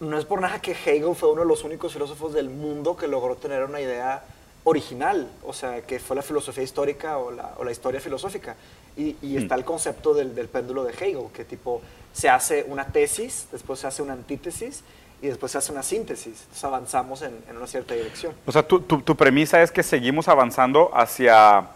[0.00, 3.06] no es por nada que Hegel fue uno de los únicos filósofos del mundo que
[3.08, 4.22] logró tener una idea
[4.64, 8.54] original, o sea, que fue la filosofía histórica o la, o la historia filosófica.
[8.96, 11.80] Y, y está el concepto del, del péndulo de Hegel, que tipo
[12.12, 14.82] se hace una tesis, después se hace una antítesis
[15.22, 16.40] y después se hace una síntesis.
[16.42, 18.34] Entonces avanzamos en, en una cierta dirección.
[18.44, 21.68] O sea, tu, tu- tu premisa es que seguimos avanzando hacia, hacia,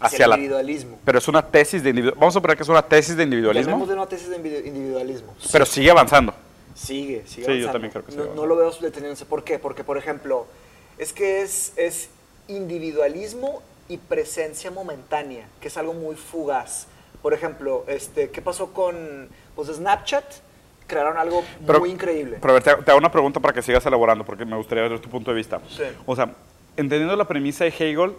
[0.00, 0.36] Hacia el la...
[0.36, 0.98] individualismo.
[1.04, 2.20] Pero es una tesis de individualismo.
[2.20, 4.66] Vamos a suponer que es una tesis de individualismo, Hablemos de una tesis de individu-
[4.66, 5.34] individualismo.
[5.50, 6.34] pero sigue avanzando.
[6.74, 7.72] Sigue, sigue Sí, yo avanzando.
[7.72, 8.54] también creo que sigue no, no avanzando.
[8.54, 9.24] lo veo deteniéndose.
[9.24, 9.58] ¿Por qué?
[9.58, 10.46] Porque, por ejemplo,
[10.98, 12.08] es que es, es
[12.48, 16.86] individualismo y presencia momentánea, que es algo muy fugaz.
[17.22, 20.24] Por ejemplo, este, ¿qué pasó con pues, Snapchat?
[20.90, 22.38] Crearon algo Pero- muy increíble.
[22.40, 24.86] Pero a ver, te, te hago una pregunta para que sigas elaborando, porque me gustaría
[24.88, 25.60] ver tu punto de vista.
[25.70, 25.84] Sí.
[26.04, 26.30] O sea,
[26.76, 28.12] entendiendo la premisa de Hegel,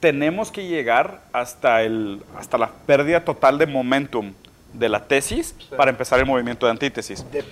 [0.00, 4.32] tenemos que llegar hasta, el, hasta la pérdida total de momentum
[4.72, 5.66] de la tesis Sí.
[5.76, 7.30] para empezar el movimiento de antítesis.
[7.30, 7.44] De-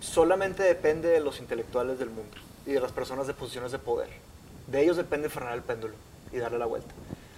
[0.00, 4.08] solamente depende de los intelectuales del mundo y de las personas de posiciones de poder.
[4.68, 5.94] De ellos depende frenar el péndulo
[6.32, 6.94] y darle la vuelta.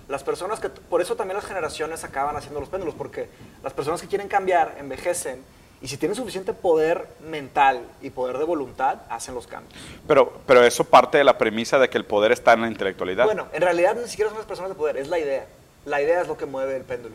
[0.09, 3.29] Las personas que, por eso también las generaciones acaban haciendo los péndulos, porque
[3.63, 5.41] las personas que quieren cambiar envejecen
[5.81, 9.81] y si tienen suficiente poder mental y poder de voluntad, hacen los cambios.
[10.07, 13.25] Pero, pero eso parte de la premisa de que el poder está en la intelectualidad.
[13.25, 15.47] Bueno, en realidad ni siquiera son las personas de poder, es la idea.
[15.87, 17.15] La idea es lo que mueve el péndulo.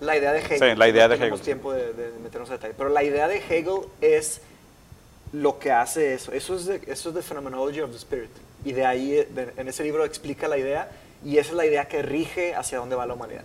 [0.00, 0.58] La idea de Hegel.
[0.58, 1.44] Sí, la idea no de tenemos Hegel.
[1.44, 2.74] tiempo de, de meternos a detalle.
[2.76, 4.40] Pero la idea de Hegel es
[5.32, 6.32] lo que hace eso.
[6.32, 8.30] Eso es de, eso es de Phenomenology of the Spirit.
[8.64, 10.88] Y de ahí, de- en ese libro explica la idea
[11.24, 13.42] y esa es la idea que rige hacia dónde va la humanidad.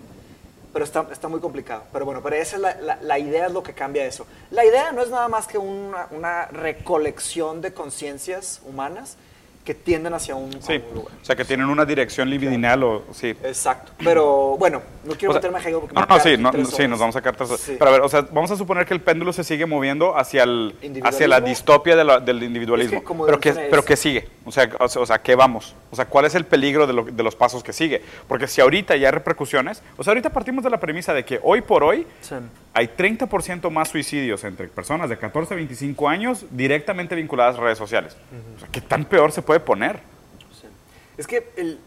[0.74, 1.84] Pero está, está muy complicado.
[1.93, 4.26] Pero bueno, pero esa es la, la- la idea es lo que cambia eso.
[4.51, 9.17] La idea no es nada más que una, una recolección de conciencias humanas
[9.64, 11.14] que tienden hacia un, sí, un lugar.
[11.22, 13.03] o sea, que tienen una dirección libidinal o...
[13.14, 13.30] Sí.
[13.30, 13.93] Exacto.
[14.03, 16.51] Pero bueno, no quiero O sea, meterme a Hegel porque no, me no, sí, no,
[16.51, 17.59] tres sí, nos vamos a sacar horas.
[17.61, 17.76] Sí.
[17.80, 20.43] Pero a ver, o sea, vamos a suponer que el péndulo se sigue moviendo hacia,
[20.43, 22.95] el, hacia la distopia de la- del individualismo.
[22.97, 24.28] Es que como pero, ¿qué, mencioné, pero es- ¿qué sigue?
[24.45, 25.74] O sea, o sea, ¿qué vamos?
[25.91, 28.01] O sea, ¿cuál es el peligro de, lo- de los pasos que sigue?
[28.28, 31.39] Porque si ahorita ya hay repercusiones, o sea, ahorita partimos de la premisa de que
[31.41, 32.36] hoy por hoy Sí.
[32.74, 37.78] hay 30% más suicidios entre personas de 14 a 25 años directamente vinculadas a redes
[37.78, 38.18] sociales.
[38.57, 39.99] O sea, ¿qué tan peor se puede poner?
[40.59, 40.67] Sí.
[41.17, 41.79] Es que el,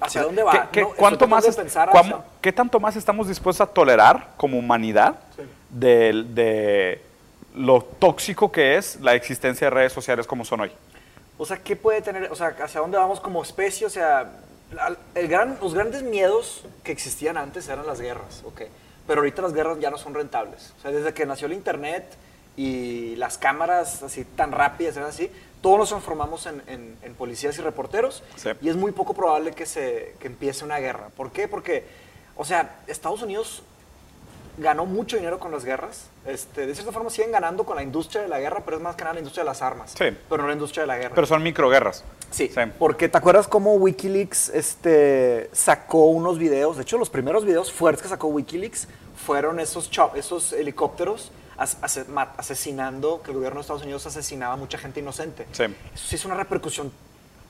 [0.00, 0.68] ¿hacia dónde va?
[0.70, 4.30] ¿qué- No, cuánto más de es- pensar hacia- ¿Qué tanto más estamos dispuestos a tolerar
[4.36, 5.42] como humanidad Sí.
[5.70, 7.02] del- de,
[7.54, 10.72] lo tóxico que es la existencia de redes sociales como son hoy?
[11.38, 12.30] O sea, ¿qué puede tener?
[12.30, 13.86] O sea, ¿hacia dónde vamos como especie?
[13.86, 14.30] O sea,
[15.14, 18.62] el gran, los grandes miedos que existían antes eran las guerras, ok.
[19.06, 20.72] Pero ahorita las guerras ya no son rentables.
[20.78, 22.04] O sea, desde que nació el internet
[22.56, 25.30] y las cámaras así tan rápidas, eran así,
[25.60, 28.22] todos nos transformamos en, en- en policías y reporteros.
[28.36, 28.50] Sí.
[28.62, 31.08] Y es muy poco probable que, se, que empiece una guerra.
[31.16, 31.48] ¿Por qué?
[31.48, 31.84] Porque,
[32.36, 33.62] o sea, Estados Unidos
[34.58, 36.06] ganó mucho dinero con las guerras.
[36.24, 38.96] Este, de cierta forma siguen ganando con la industria de la guerra, pero es más
[38.96, 39.90] que nada la industria de las armas.
[39.92, 40.06] Sí.
[40.28, 41.14] Pero no la industria de la guerra.
[41.14, 42.04] Pero son microguerras.
[42.30, 42.60] Sí, Sí.
[42.78, 46.76] porque ¿te acuerdas cómo Wikileaks este, sacó unos videos?
[46.76, 48.88] De hecho, los primeros videos fuertes que sacó Wikileaks
[49.26, 54.56] fueron esos, esos helicópteros as- ma- asesinando, que el gobierno de Estados Unidos asesinaba a
[54.56, 55.46] mucha gente inocente.
[55.52, 55.64] Sí.
[55.64, 56.92] Eso sí es una repercusión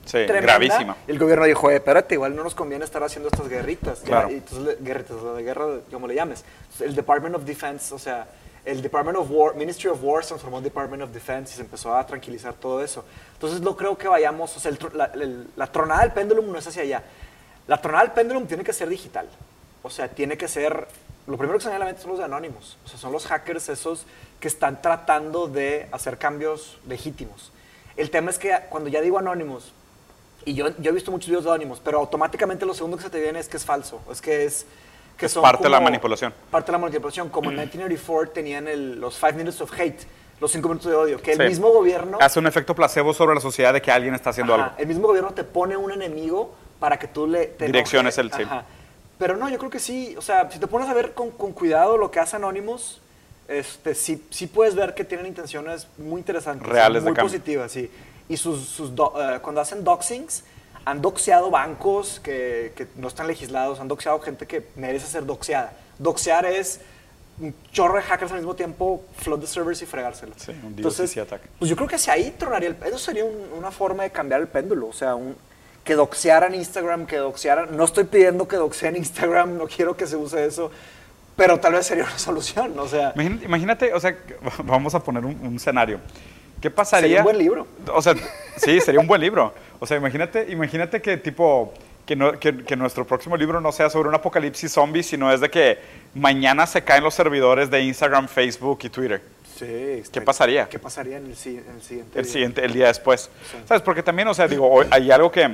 [0.05, 0.41] Sí, tremenda.
[0.41, 0.97] gravísima.
[1.09, 4.01] El gobierno dijo, eh, espérate, igual no nos conviene estar haciendo estas guerritas.
[4.01, 4.31] Claro.
[4.31, 6.45] y entonces, guerritas, la de guerra, como le llames.
[6.63, 8.27] Entonces, el Department of Defense, o sea,
[8.65, 11.63] el Department of War, Ministry of War se transformó en Department of Defense y se
[11.63, 13.05] empezó a tranquilizar todo eso.
[13.35, 16.57] Entonces, no creo que vayamos, o sea, el la, el- la tronada del péndulo no
[16.59, 17.03] es hacia allá.
[17.67, 19.29] La tronada del péndulo tiene que ser digital.
[19.83, 20.87] O sea, tiene que ser,
[21.27, 22.77] lo primero que se me viene a la mente son los de Anonymous.
[22.85, 24.07] O sea, son los hackers esos
[24.41, 27.53] que están tratando de hacer cambios legítimos.
[27.97, 29.73] El tema es que cuando ya digo Anonymous,
[30.45, 33.11] y yo, yo he visto muchos videos de Anonymous, pero automáticamente lo segundo que se
[33.11, 34.01] te viene es que es falso.
[34.11, 34.67] Es que es.
[35.17, 36.35] Que Es parte de la manipulación.
[36.51, 37.31] Parte de la manipulación.
[37.31, 40.07] Como en 1984 tenían el- los Five Minutes of Hate,
[40.41, 41.45] los cinco minutos de odio, que el Sí.
[41.45, 42.19] mismo gobierno.
[42.21, 44.77] Hace un efecto placebo sobre la sociedad de que alguien está haciendo Ajá, algo.
[44.79, 47.47] El mismo gobierno te pone un enemigo para que tú le.
[47.47, 48.35] te Direcciones enojes.
[48.35, 48.49] el- sí.
[48.49, 48.65] Ajá.
[49.19, 50.15] Pero no, yo creo que sí.
[50.19, 53.01] O sea, si te pones a ver con, con cuidado lo que hace Anonymous,
[53.49, 56.67] este, sí, sí puedes ver que tienen intenciones muy interesantes.
[56.69, 57.31] Reales de Muy cambio.
[57.33, 57.91] positivas, sí.
[58.29, 60.43] Y sus, sus do- eh, cuando hacen doxings,
[60.85, 65.73] han doxeado bancos que, que no están legislados, han doxeado gente que merece ser doxeada.
[65.99, 66.81] Doxear es
[67.41, 70.33] un chorro de hackers al mismo tiempo, flood the servers y fregárselo.
[70.37, 71.43] Sí, un Entonces, attack.
[71.59, 74.41] pues yo creo que si ahí tronaría el Eso sería un- una forma de cambiar
[74.41, 74.89] el péndulo.
[74.89, 75.37] O sea, un,
[75.87, 77.75] que doxearan Instagram, que doxearan.
[77.77, 80.71] No estoy pidiendo que doxeen Instagram, no quiero que se use eso.
[81.37, 82.79] Pero tal vez sería una solución.
[82.79, 84.15] O sea, Imagínate, imagínate, o sea,
[84.65, 86.01] vamos a poner un, un escenario.
[86.61, 87.03] ¿Qué pasaría?
[87.09, 87.67] Sería un buen libro.
[87.95, 88.15] O sea,
[88.57, 89.55] sí, sería un buen libro.
[89.79, 91.73] O sea, imagínate, imagínate que tipo
[92.07, 95.41] que, no- que- que nuestro próximo libro no sea sobre un apocalipsis zombie, sino es
[95.41, 95.79] de que
[96.15, 99.21] mañana se caen los servidores de Instagram, Facebook y Twitter.
[99.59, 100.69] sí, ¿Qué pasaría?
[100.69, 102.33] ¿Qué pasaría en el, en el siguiente El día?
[102.33, 103.29] siguiente, el día después.
[103.51, 103.57] Sí.
[103.67, 103.83] ¿Sabes?
[103.83, 105.49] Porque también, o sea, digo, hay algo que,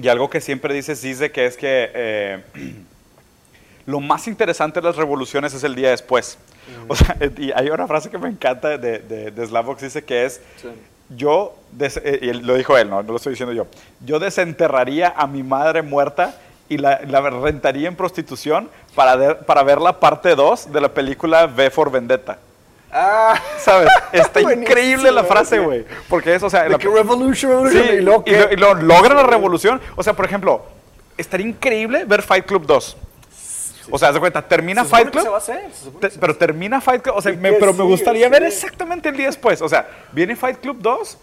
[0.00, 2.42] y algo que siempre dice Zizek, que es que eh,
[3.86, 6.38] lo más interesante de las revoluciones es el día después.
[6.88, 10.40] O sea, y hay una frase que me encanta de, de, de Zizek que es,
[10.60, 10.68] Sí.
[11.16, 13.02] yo, des- eh, y él- lo dijo él, ¿no?
[13.02, 13.66] no lo estoy diciendo yo,
[14.04, 16.34] yo desenterraría a mi madre muerta
[16.68, 20.92] y la, la rentaría en prostitución para, ver- para ver la parte 2 de la
[20.92, 22.38] película V for Vendetta.
[22.92, 23.88] Ah, ¿Sabes?
[24.12, 25.84] Está increíble la frase, güey.
[26.08, 28.48] Porque es, o sea, la- que Revolution, Sí, y lo, qué?
[28.52, 29.80] y lo- logra la revolución.
[29.96, 30.64] O sea, por ejemplo,
[31.16, 32.96] estaría increíble ver Fight Club 2.
[33.90, 35.30] O sea, haz de cuenta, termina Se Fight que se Club.
[35.32, 37.16] va a hacer, se te- que se pero termina Fight Club.
[37.16, 39.62] O sea, ¿Y me- pero me gustaría ver exactamente el día después.
[39.62, 41.18] O sea, viene Fight Club 2,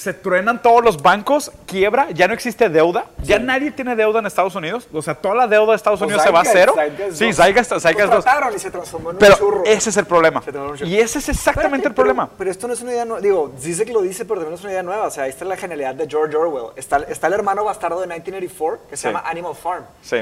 [0.00, 3.04] se truenan todos los bancos, quiebra, ya no existe deuda.
[3.22, 4.88] Ya nadie tiene deuda en Estados Unidos.
[4.94, 6.72] O sea, toda la deuda de Estados Pues Unidos se va a cero.
[6.74, 7.76] Zeitgeist Sí, Zeitgeist Lo
[8.16, 8.24] 2.
[8.24, 9.62] trataron y se transformó en un Pero churro.
[9.66, 10.42] ese es el problema.
[10.54, 10.86] Un.
[10.88, 12.26] Y ese es exactamente el problema.
[12.28, 13.20] Pero, pero esto no es una idea nueva.
[13.20, 15.06] Digo, dice que lo dice, pero también no es una idea nueva.
[15.06, 16.72] O sea, ahí está la genialidad de George Orwell.
[16.76, 19.08] Está, está el hermano bastardo de 1984, que se Sí.
[19.08, 19.84] llama Animal Farm.
[20.00, 20.16] Sí.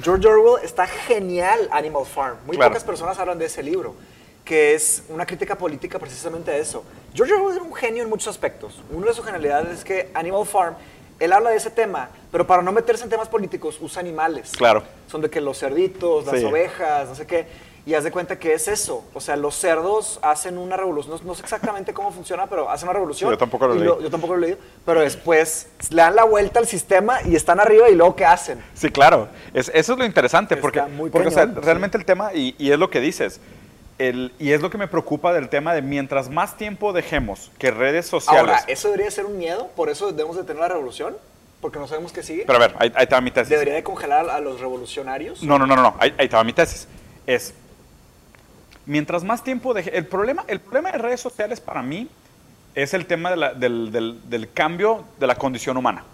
[0.00, 2.36] George Orwell está genial Animal Farm.
[2.46, 2.70] Muy Claro.
[2.70, 3.94] pocas personas hablan de ese libro,
[4.48, 6.82] que es una crítica política precisamente a eso.
[7.12, 8.82] George Orwell era un genio en muchos aspectos.
[8.90, 10.74] Una de sus genialidades es que Animal Farm,
[11.20, 14.52] él habla de ese tema, pero para no meterse en temas políticos usa animales.
[14.56, 14.84] Claro.
[15.10, 16.46] Son de que los cerditos, las Sí.
[16.46, 17.46] ovejas, no sé qué.
[17.84, 19.04] Y haz de cuenta que es eso.
[19.12, 21.18] O sea, los cerdos hacen una revolución.
[21.20, 23.28] No, no sé exactamente cómo funciona, pero hacen una revolución.
[23.28, 23.84] Sí, yo tampoco lo leí.
[23.84, 24.58] yo tampoco lo he leído.
[24.86, 28.62] Pero después le dan la vuelta al sistema y están arriba y luego ¿qué hacen?
[28.72, 29.28] Sí, claro.
[29.52, 32.32] Es- eso es lo interesante, Está porque, muy porque o sea, cañón, realmente el tema,
[32.32, 33.40] y, y es lo que dices,
[33.98, 37.70] el, y es lo que me preocupa del tema de mientras más tiempo dejemos que
[37.70, 38.40] redes sociales...
[38.40, 39.68] Ahora, ¿eso debería ser un miedo?
[39.76, 41.16] ¿Por eso debemos de tener la revolución?
[41.60, 42.44] ¿Porque no sabemos qué sigue?
[42.46, 43.50] Pero a ver, ahí, va mi tesis.
[43.50, 45.42] ¿Debería de congelar a los revolucionarios?
[45.42, 45.96] No, no, no, no, no.
[45.98, 46.86] Ahí, va mi tesis.
[47.26, 47.52] Es,
[48.86, 49.96] mientras más tiempo deje...
[49.96, 52.08] El problema, el problema de redes sociales para mí
[52.74, 56.04] es el tema de la- del, del- del cambio de la condición humana.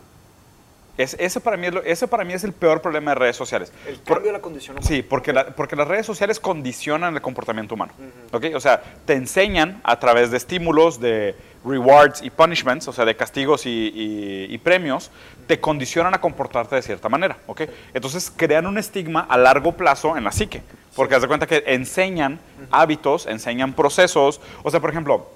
[0.96, 3.36] Es, ese, para mí es lo- ese para mí es el peor problema de redes
[3.36, 3.72] sociales.
[3.86, 4.86] El Por- cambio de la condición humana.
[4.86, 7.92] Sí, porque, la- porque las redes sociales condicionan el comportamiento humano.
[8.32, 8.44] ¿ok?
[8.54, 11.34] O sea, te enseñan a través de estímulos, de
[11.64, 15.10] rewards y punishments, o sea, de castigos y, y- y premios,
[15.48, 17.38] te condicionan a comportarte de cierta manera.
[17.46, 17.62] ¿ok?
[17.92, 20.62] Entonces crean un estigma a largo plazo en la psique.
[20.94, 22.38] Porque haz de cuenta que enseñan
[22.70, 24.40] hábitos, enseñan procesos.
[24.62, 25.28] O sea, por ejemplo,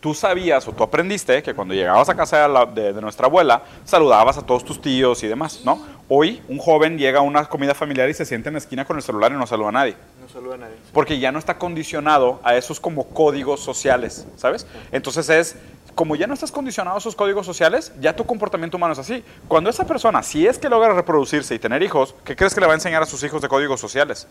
[0.00, 3.26] tú sabías o tú aprendiste que cuando llegabas a casa de, la- de- de nuestra
[3.26, 5.84] abuela, saludabas a todos tus tíos y demás, ¿no?
[6.08, 8.96] Hoy un joven llega a una comida familiar y se sienta en la esquina con
[8.96, 9.96] el celular y no saluda a nadie.
[10.20, 10.74] No saluda a nadie.
[10.92, 14.66] Porque ya no está condicionado a esos como códigos sociales, ¿sabes?
[14.92, 15.56] Entonces es,
[15.94, 19.22] como ya no estás condicionado a esos códigos sociales, ya tu comportamiento humano es así.
[19.48, 22.66] Cuando esa persona, si es que logra reproducirse y tener hijos, ¿qué crees que le
[22.66, 24.28] va a enseñar a sus hijos de códigos sociales?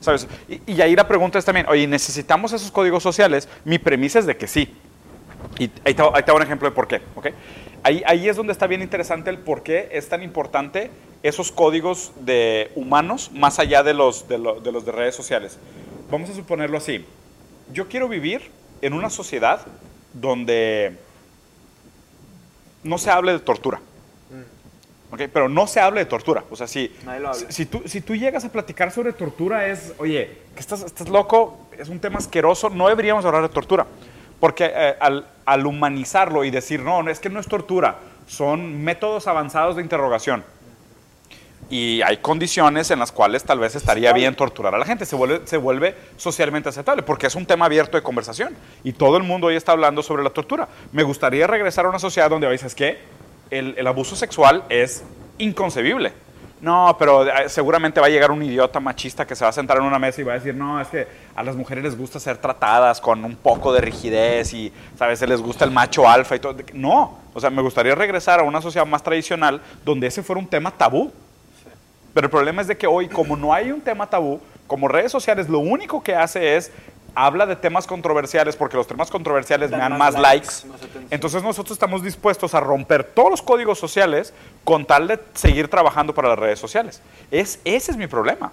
[0.00, 0.26] ¿Sabes?
[0.48, 3.48] Y, y ahí la pregunta es también, oye, ¿necesitamos esos códigos sociales?
[3.64, 4.74] Mi premisa es de que sí.
[5.58, 7.00] Y ahí te, ahí un ejemplo de por qué.
[7.14, 7.28] ¿ok?
[7.82, 10.90] Ahí, ahí es donde está bien interesante el por qué es tan importante
[11.22, 15.58] esos códigos de humanos más allá de los de, lo- de los de redes sociales.
[16.10, 17.04] Vamos a suponerlo así.
[17.72, 18.50] Yo quiero vivir
[18.82, 19.66] en una sociedad
[20.12, 20.96] donde
[22.82, 23.80] no se hable de tortura.
[25.12, 25.22] ¿ok?
[25.32, 26.42] Pero no se hable de tortura.
[26.50, 26.90] O sea, si,
[27.50, 31.66] si tú, si tú llegas a platicar sobre tortura es, oye, que estás, estás loco,
[31.78, 33.86] es un tema asqueroso, no deberíamos hablar de tortura.
[34.42, 39.28] Porque eh, al, al humanizarlo y decir, no, es que no es tortura, son métodos
[39.28, 40.42] avanzados de interrogación.
[41.70, 45.06] Y hay condiciones en las cuales tal vez estaría bien torturar a la gente.
[45.06, 48.56] Se vuelve, se vuelve socialmente aceptable porque es un tema abierto de conversación.
[48.82, 50.66] Y todo el mundo hoy está hablando sobre la tortura.
[50.90, 52.98] Me gustaría regresar a una sociedad donde dices que
[53.48, 55.04] el, el abuso sexual es
[55.38, 56.12] inconcebible.
[56.62, 59.78] No, pero eh, seguramente va a llegar un idiota machista que se va a sentar
[59.78, 62.20] en una mesa y va a decir, no, es que a las mujeres les gusta
[62.20, 65.18] ser tratadas con un poco de rigidez y, ¿sabes?
[65.18, 66.54] Se les gusta el macho alfa y todo.
[66.72, 70.46] No, o sea, me gustaría regresar a una sociedad más tradicional donde ese fuera un
[70.46, 71.12] tema tabú.
[72.14, 75.10] Pero el problema es de que hoy, como no hay un tema tabú, como redes
[75.10, 76.70] sociales lo único que hace es
[77.14, 80.66] habla de temas controversiales porque los temas controversiales me Dan más más likes, likes.
[80.68, 81.06] más atención.
[81.10, 84.32] Entonces nosotros estamos dispuestos a romper todos los códigos sociales
[84.64, 87.00] con tal de seguir trabajando para las redes sociales.
[87.30, 88.52] Es, ese es mi problema.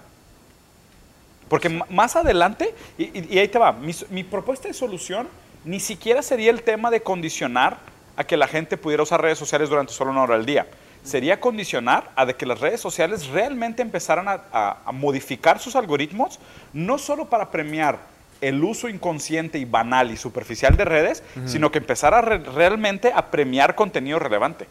[1.48, 5.28] Porque más adelante, y, y- y ahí te va, mi, propuesta de solución
[5.64, 7.78] ni siquiera sería el tema de condicionar
[8.16, 10.66] a que la gente pudiera usar redes sociales durante solo una hora al día.
[11.02, 15.74] Sería condicionar a de que las redes sociales realmente empezaran a, a- a modificar sus
[15.74, 16.38] algoritmos,
[16.72, 17.98] no solo para premiar
[18.40, 23.12] el uso inconsciente y banal y superficial de redes, sino que empezara a re- realmente
[23.14, 24.66] a premiar contenido relevante.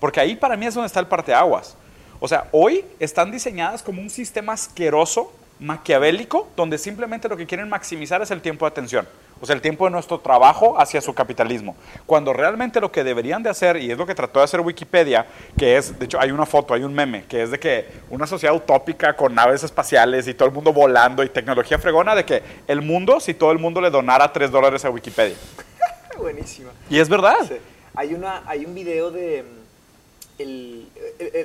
[0.00, 1.76] Porque ahí para mí es donde está el parteaguas.
[2.20, 7.68] O sea, hoy están diseñadas como un sistema asqueroso, maquiavélico, donde simplemente lo que quieren
[7.68, 9.08] maximizar es el tiempo de atención.
[9.40, 11.76] O sea, el tiempo de nuestro trabajo hacia su capitalismo.
[12.06, 15.26] Cuando realmente lo que deberían de hacer, y es lo que trató de hacer Wikipedia,
[15.56, 18.26] que es, de hecho, hay una foto, hay un meme, que es de que una
[18.26, 22.42] sociedad utópica con naves espaciales y todo el mundo volando y tecnología fregona, de que
[22.66, 25.36] el mundo, si todo el mundo le donara 3 dólares a Wikipedia.
[26.18, 26.70] Buenísima.
[26.90, 27.36] Y es verdad.
[27.46, 27.56] Sí.
[27.94, 29.44] Hay, una, hay un video de...
[29.44, 30.88] mm, el-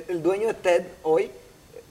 [0.08, 1.30] el dueño de TED hoy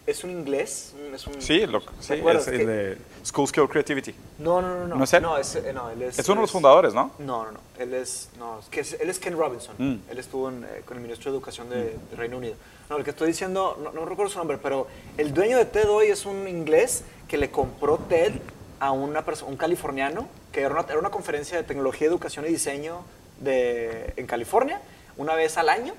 [0.05, 0.93] es un inglés.
[1.13, 4.13] Es un, Sí, lo, ¿te sí es el de School Skill Creativity.
[4.39, 4.95] No, no, no, no.
[4.95, 5.21] ¿No es él?
[5.23, 7.11] No, es, eh, no, él es, Es uno de los es- fundadores, ¿no?
[7.19, 7.59] No, no, no.
[7.79, 9.75] Él es, no, es que es- él es Ken Robinson.
[9.77, 9.95] Mm.
[10.11, 12.55] Él estuvo en, eh, con el ministro de Educación de, de Reino Unido.
[12.89, 14.87] No, el que estoy diciendo, no, no recuerdo su nombre, pero
[15.17, 18.33] el dueño de TED hoy es un inglés que le compró TED
[18.79, 23.03] a una un californiano, que era una, era una conferencia de tecnología, educación y diseño
[23.39, 24.81] de, en California,
[25.15, 25.93] una vez al año.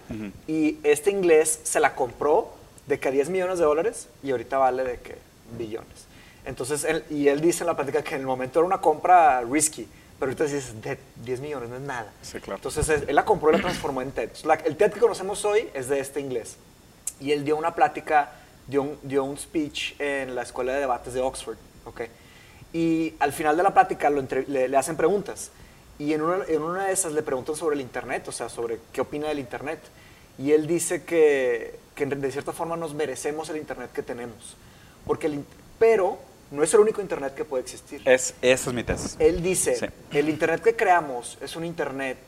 [0.47, 2.51] Y este inglés se la compró
[2.87, 5.16] de que a 10 millones de dólares y ahorita vale de que
[5.59, 6.07] billones.
[6.45, 9.41] Entonces, él, y él dice en la plática que en el momento era una compra
[9.43, 12.12] risky, pero ahorita dices, de 10 millones no es nada.
[12.22, 12.57] Sí, claro.
[12.57, 14.30] Entonces, él la compró y la transformó en TED.
[14.45, 16.57] La- el TED que conocemos hoy es de este inglés.
[17.20, 18.32] Y él dio una plática,
[18.66, 21.57] dio un, dio un speech en la Escuela de Debates de Oxford.
[21.87, 22.03] ¿ok?
[22.72, 25.51] Y al final de la plática lo entre- le, le hacen preguntas.
[25.99, 28.80] Y en una, en una de esas le preguntan sobre el Internet, o sea, sobre
[28.93, 29.78] qué opina del Internet.
[30.39, 34.57] Y él dice que, que de cierta forma nos merecemos el Internet que tenemos.
[35.07, 35.45] Porque el,
[35.79, 36.19] pero
[36.51, 38.03] no es el único Internet que puede existir.
[38.05, 39.17] Es, esa es mi tesis.
[39.19, 39.87] Él dice, Sí.
[40.19, 42.19] el Internet que creamos es un Internet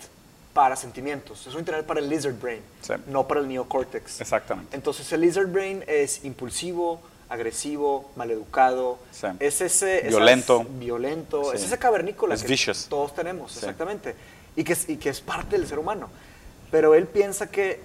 [0.52, 2.94] para sentimientos, es un Internet para el lizard brain, Sí.
[3.08, 4.20] no para el neocortex.
[4.20, 4.74] Exactamente.
[4.74, 9.26] Entonces el lizard brain es impulsivo, agresivo, maleducado, Sí.
[9.40, 9.98] es ese...
[9.98, 10.64] esas- Violento.
[10.78, 12.86] violento, es ese cavernícola Es que vicious.
[12.88, 14.14] todos tenemos, exactamente,
[14.54, 16.08] y que, es, y que es parte del ser humano.
[16.70, 17.80] Pero él piensa que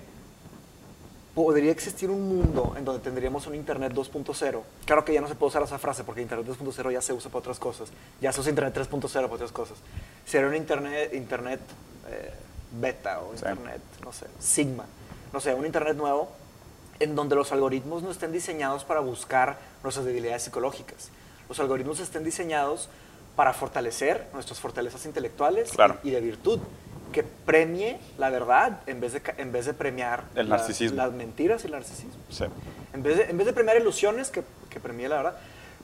[1.36, 4.62] podría existir un mundo en donde tendríamos un Internet 2.0.
[4.86, 7.30] Claro que ya no se puede usar esa frase porque Internet 2.0 ya se usa
[7.32, 7.90] para otras cosas.
[8.20, 9.78] Ya se usa Internet 3.0 para otras cosas.
[10.26, 11.60] Sería un Internet, internet
[12.10, 12.34] eh,
[12.80, 13.46] beta o Sí.
[13.48, 14.86] Internet, no sé, Sigma.
[15.32, 16.30] No sé, un Internet nuevo
[17.00, 21.10] en donde los algoritmos no estén diseñados para buscar nuestras debilidades psicológicas.
[21.50, 22.90] Los algoritmos estén diseñados
[23.36, 25.98] para fortalecer nuestras fortalezas intelectuales y- Claro.
[26.04, 26.60] y, de virtud.
[27.12, 30.98] Que premie la verdad en vez de, en vez de premiar El la- narcisismo.
[30.98, 32.14] las mentiras y el narcisismo.
[32.30, 32.46] Sí.
[32.94, 35.36] En vez de, en vez de premiar ilusiones, que, que premie la verdad.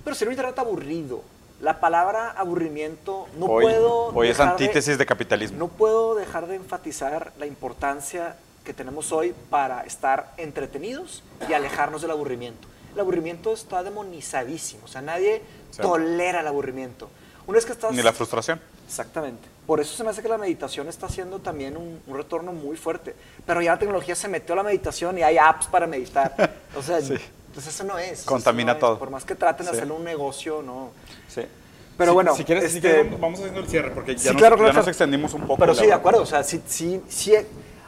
[0.04, 1.22] Pero sería un internet aburrido.
[1.60, 4.06] La palabra aburrimiento no hoy puedo.
[4.14, 5.58] hoy es dejar de- antítesis de, capitalismo.
[5.58, 12.02] no puedo dejar de enfatizar la importancia que tenemos hoy para estar entretenidos y alejarnos
[12.02, 12.68] del aburrimiento.
[12.94, 15.82] El aburrimiento está demonizadísimo, o sea, nadie Sí.
[15.82, 17.10] tolera el aburrimiento.
[17.48, 17.92] Una vez que estás...
[17.94, 18.60] Ni la frustración.
[18.88, 19.48] Exactamente.
[19.68, 22.78] Por eso se me hace que la meditación está haciendo también un, un retorno muy
[22.78, 23.14] fuerte.
[23.46, 26.54] Pero ya la tecnología se metió a la meditación y hay apps para meditar.
[26.78, 27.16] O sea, Sí.
[27.54, 28.24] pues eso no es.
[28.24, 28.80] Contamina no es.
[28.80, 28.98] todo.
[28.98, 29.78] Por más que traten de Sí.
[29.78, 30.92] hacerlo un negocio, no.
[31.28, 31.42] Sí.
[31.98, 34.72] Pero bueno, si quieres, este- quieres, vamos- haciendo el cierre porque ya, nos, claro, ya
[34.72, 35.58] nos extendimos un poco.
[35.58, 36.22] Pero sí, de acuerdo.
[36.22, 37.34] O sea, sí, sí, sí.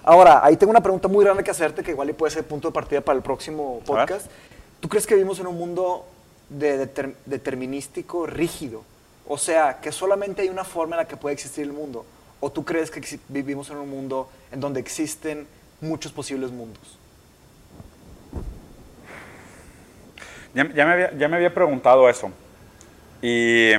[0.04, 2.74] Ahora, ahí tengo una pregunta muy grande que hacerte que igual puede ser punto de
[2.74, 4.26] partida para el próximo podcast.
[4.80, 6.06] ¿Tú crees que vivimos en un mundo
[6.50, 8.84] de deter- determinístico rígido?
[9.32, 12.04] O sea, que solamente hay una forma en la que puede existir el mundo.
[12.40, 15.46] ¿O tú crees que vivimos en un mundo en donde existen
[15.80, 16.98] muchos posibles mundos?
[20.56, 22.32] Ya, ya me había, ya me había preguntado eso.
[23.22, 23.74] Y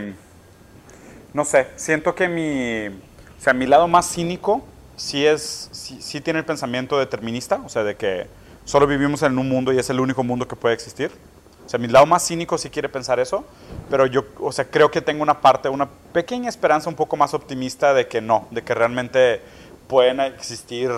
[1.34, 6.20] no sé, siento que mi, o sea, mi lado más cínico sí, es, sí, sí
[6.20, 8.28] tiene el pensamiento determinista, o sea, de que
[8.64, 11.11] solo vivimos en un mundo y es el único mundo que puede existir.
[11.70, 13.44] O sea, mi lado más cínico sí quiere pensar eso,
[13.88, 17.32] pero yo, o sea, creo que tengo una parte, una pequeña esperanza un poco más
[17.32, 19.40] optimista de que no, de que realmente
[19.86, 20.90] pueden existir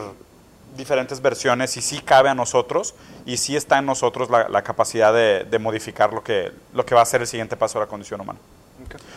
[0.74, 2.94] diferentes versiones y sí cabe a nosotros
[3.26, 6.94] y sí está en nosotros la, la capacidad de, de modificar lo que, lo que
[6.94, 8.38] va a ser el siguiente paso de la condición humana.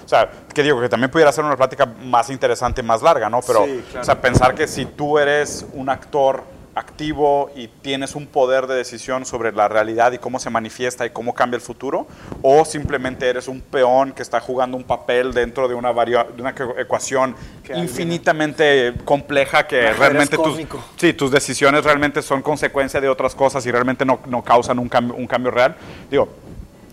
[0.04, 3.40] O sea, que digo que también pudiera ser una plática más interesante, más larga, ¿no?
[3.48, 4.02] Pero, Sí, claro.
[4.02, 6.44] o sea, pensar que si tú eres un actor
[6.76, 11.10] activo y tienes un poder de decisión sobre la realidad y cómo se manifiesta y
[11.10, 12.06] cómo cambia el futuro,
[12.42, 16.54] o simplemente eres un peón que está jugando un papel dentro de una, de una
[16.78, 20.60] ecuación Que alguien- infinitamente compleja que realmente tus,
[20.98, 24.90] sí, tus decisiones realmente son consecuencia de otras cosas y realmente no, no causan un
[24.90, 25.76] cambio, un cambio real.
[26.12, 26.28] Digo,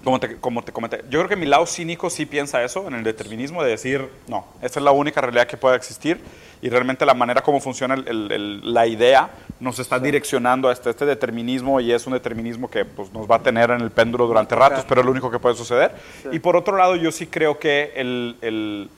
[0.04, 2.94] como te, como te comenté, yo creo que mi lado cínico sí piensa eso, en
[2.94, 6.20] el determinismo, de decir, no, esta es la única realidad que puede existir
[6.60, 9.30] y realmente la manera como funciona el- el- la idea
[9.60, 13.36] nos está direccionando a este, este determinismo y es un determinismo que pues, nos va
[13.36, 15.92] a tener en el péndulo durante ratos, pero es lo único que puede suceder.
[16.32, 18.90] Y por otro lado, yo sí creo que el- el-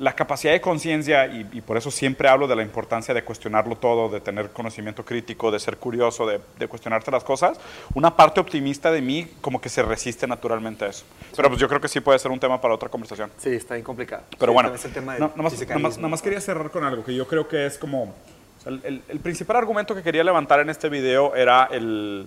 [0.00, 3.76] la capacidad de conciencia, y, y por eso siempre hablo de la importancia de cuestionarlo
[3.76, 7.60] todo, de tener conocimiento crítico, de ser curioso, de, de cuestionarte las cosas,
[7.92, 11.04] una parte optimista de mí como que se resiste naturalmente a eso.
[11.36, 13.30] Pero pues yo creo que sí puede ser un tema para otra conversación.
[13.36, 14.22] Sí, está bien complicado.
[14.38, 17.46] Pero Sí, bueno, es el tema nomás- nomás quería cerrar con algo que yo creo
[17.46, 18.04] que es como...
[18.04, 22.26] o sea, el, el- el principal argumento que quería levantar en este video era el,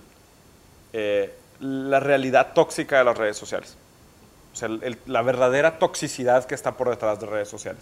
[0.93, 3.77] eh, la realidad tóxica de las redes sociales.
[4.53, 4.69] O sea,
[5.07, 7.81] la verdadera toxicidad que está por detrás de redes sociales.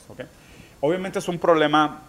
[0.79, 2.01] Obviamente es un problema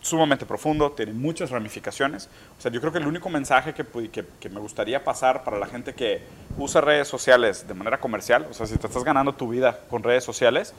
[0.00, 2.28] sumamente profundo, tiene muchas ramificaciones.
[2.58, 5.94] O sea, yo creo que el único mensaje que me gustaría pasar para la gente
[5.94, 6.22] que
[6.58, 10.02] usa redes sociales de manera comercial, o sea, si te estás ganando tu vida con
[10.02, 10.74] redes sociales,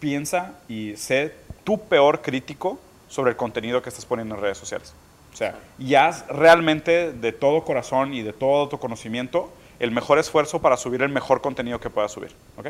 [0.00, 1.34] piensa y sé
[1.64, 4.92] tu peor crítico sobre el contenido que estás poniendo en redes sociales.
[5.32, 10.18] O sea, y haz realmente de todo corazón y de todo tu conocimiento el mejor
[10.18, 12.30] esfuerzo para subir el mejor contenido que puedas subir.
[12.56, 12.68] ¿ok?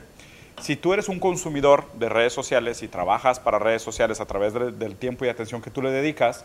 [0.61, 4.54] Si tú eres un consumidor de redes sociales y trabajas para redes sociales a través
[4.54, 6.44] de- del tiempo y atención que tú le dedicas,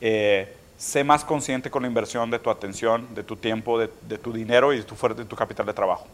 [0.00, 3.88] eh, sé más consciente con la inversión de tu atención, de tu tiempo, de,
[4.18, 6.06] tu dinero y de tu, de capital de trabajo.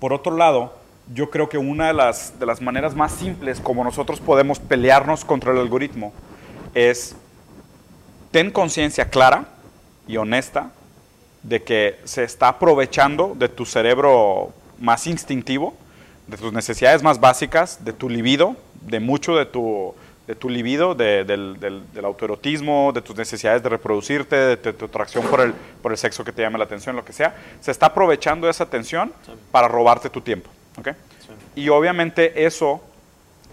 [0.00, 0.74] Por otro lado,
[1.14, 5.24] yo creo que una de las, de las maneras más simples como nosotros podemos pelearnos
[5.24, 6.12] contra el algoritmo
[6.74, 7.14] es
[8.30, 9.48] ten conciencia clara
[10.06, 10.70] y honesta
[11.48, 15.74] de que se está aprovechando de tu cerebro más instintivo,
[16.26, 19.94] de tus necesidades más básicas, de tu libido, de mucho de tu,
[20.26, 24.72] de tu libido, de- del, del- del autoerotismo, de tus necesidades de reproducirte, de tu,
[24.74, 27.34] tu atracción por el, por el sexo que te llame la atención, lo que sea.
[27.60, 29.12] Se está aprovechando de esa atención
[29.50, 30.50] para robarte tu tiempo.
[30.78, 30.88] ¿ok?
[31.56, 32.82] Y obviamente eso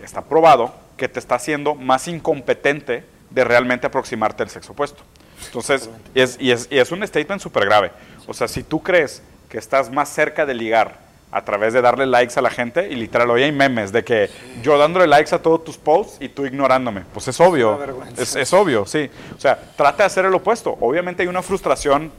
[0.03, 5.03] está probado que te está haciendo más incompetente de realmente aproximarte al sexo opuesto.
[5.45, 7.91] Entonces, es, y, es, y es un statement súper grave.
[8.27, 12.05] O sea, si tú crees que estás más cerca de ligar a través de darle
[12.05, 14.29] likes a la gente, y literal, hoy hay memes de que
[14.61, 17.01] yo dándole likes a todos tus posts y tú ignorándome.
[17.13, 17.79] Pues es obvio.
[18.17, 19.09] Es, es obvio, sí.
[19.35, 20.77] O sea, trata de hacer el opuesto.
[20.79, 22.11] Obviamente hay una frustración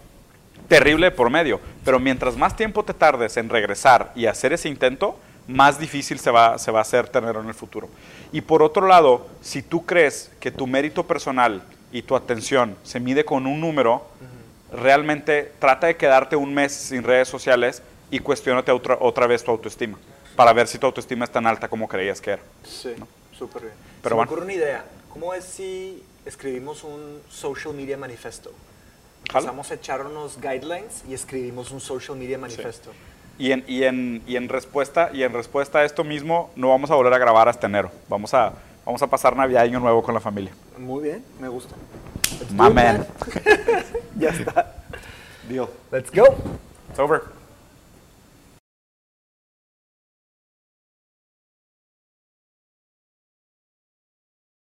[0.69, 5.19] terrible por medio, pero mientras más tiempo te tardes en regresar y hacer ese intento,
[5.47, 7.89] más difícil se va, se va a hacer tenerlo en el futuro.
[8.33, 11.63] Y por otro lado, si tú crees que tu mérito personal
[11.93, 14.03] y tu atención se mide con un número,
[14.73, 19.51] realmente trata de quedarte un mes sin redes sociales y cuestionate otra, otra vez tu
[19.51, 19.99] autoestima,
[20.35, 22.43] para ver si tu autoestima es tan alta como creías que era.
[22.65, 22.95] Sí,
[23.37, 23.75] súper bien.
[24.03, 24.31] Pero Se bueno.
[24.31, 24.85] me ocurre una idea.
[25.13, 28.53] ¿Cómo es si escribimos un social media manifesto?
[29.29, 32.93] Empezamos a echar unos guidelines y escribimos un social media manifesto.
[33.39, 36.91] Y en, y, en, y, en respuesta, y en respuesta a esto mismo, no vamos
[36.91, 37.91] a volver a grabar hasta enero.
[38.09, 38.53] Vamos a,
[38.87, 40.53] vamos a pasar Navidad y Año Nuevo con la familia.
[40.79, 41.75] Muy bien, me gusta.
[42.41, 43.07] Let's My man.
[44.17, 44.77] ya está.
[45.49, 45.69] Deal.
[45.91, 46.35] Let's go.
[46.89, 47.36] It's over.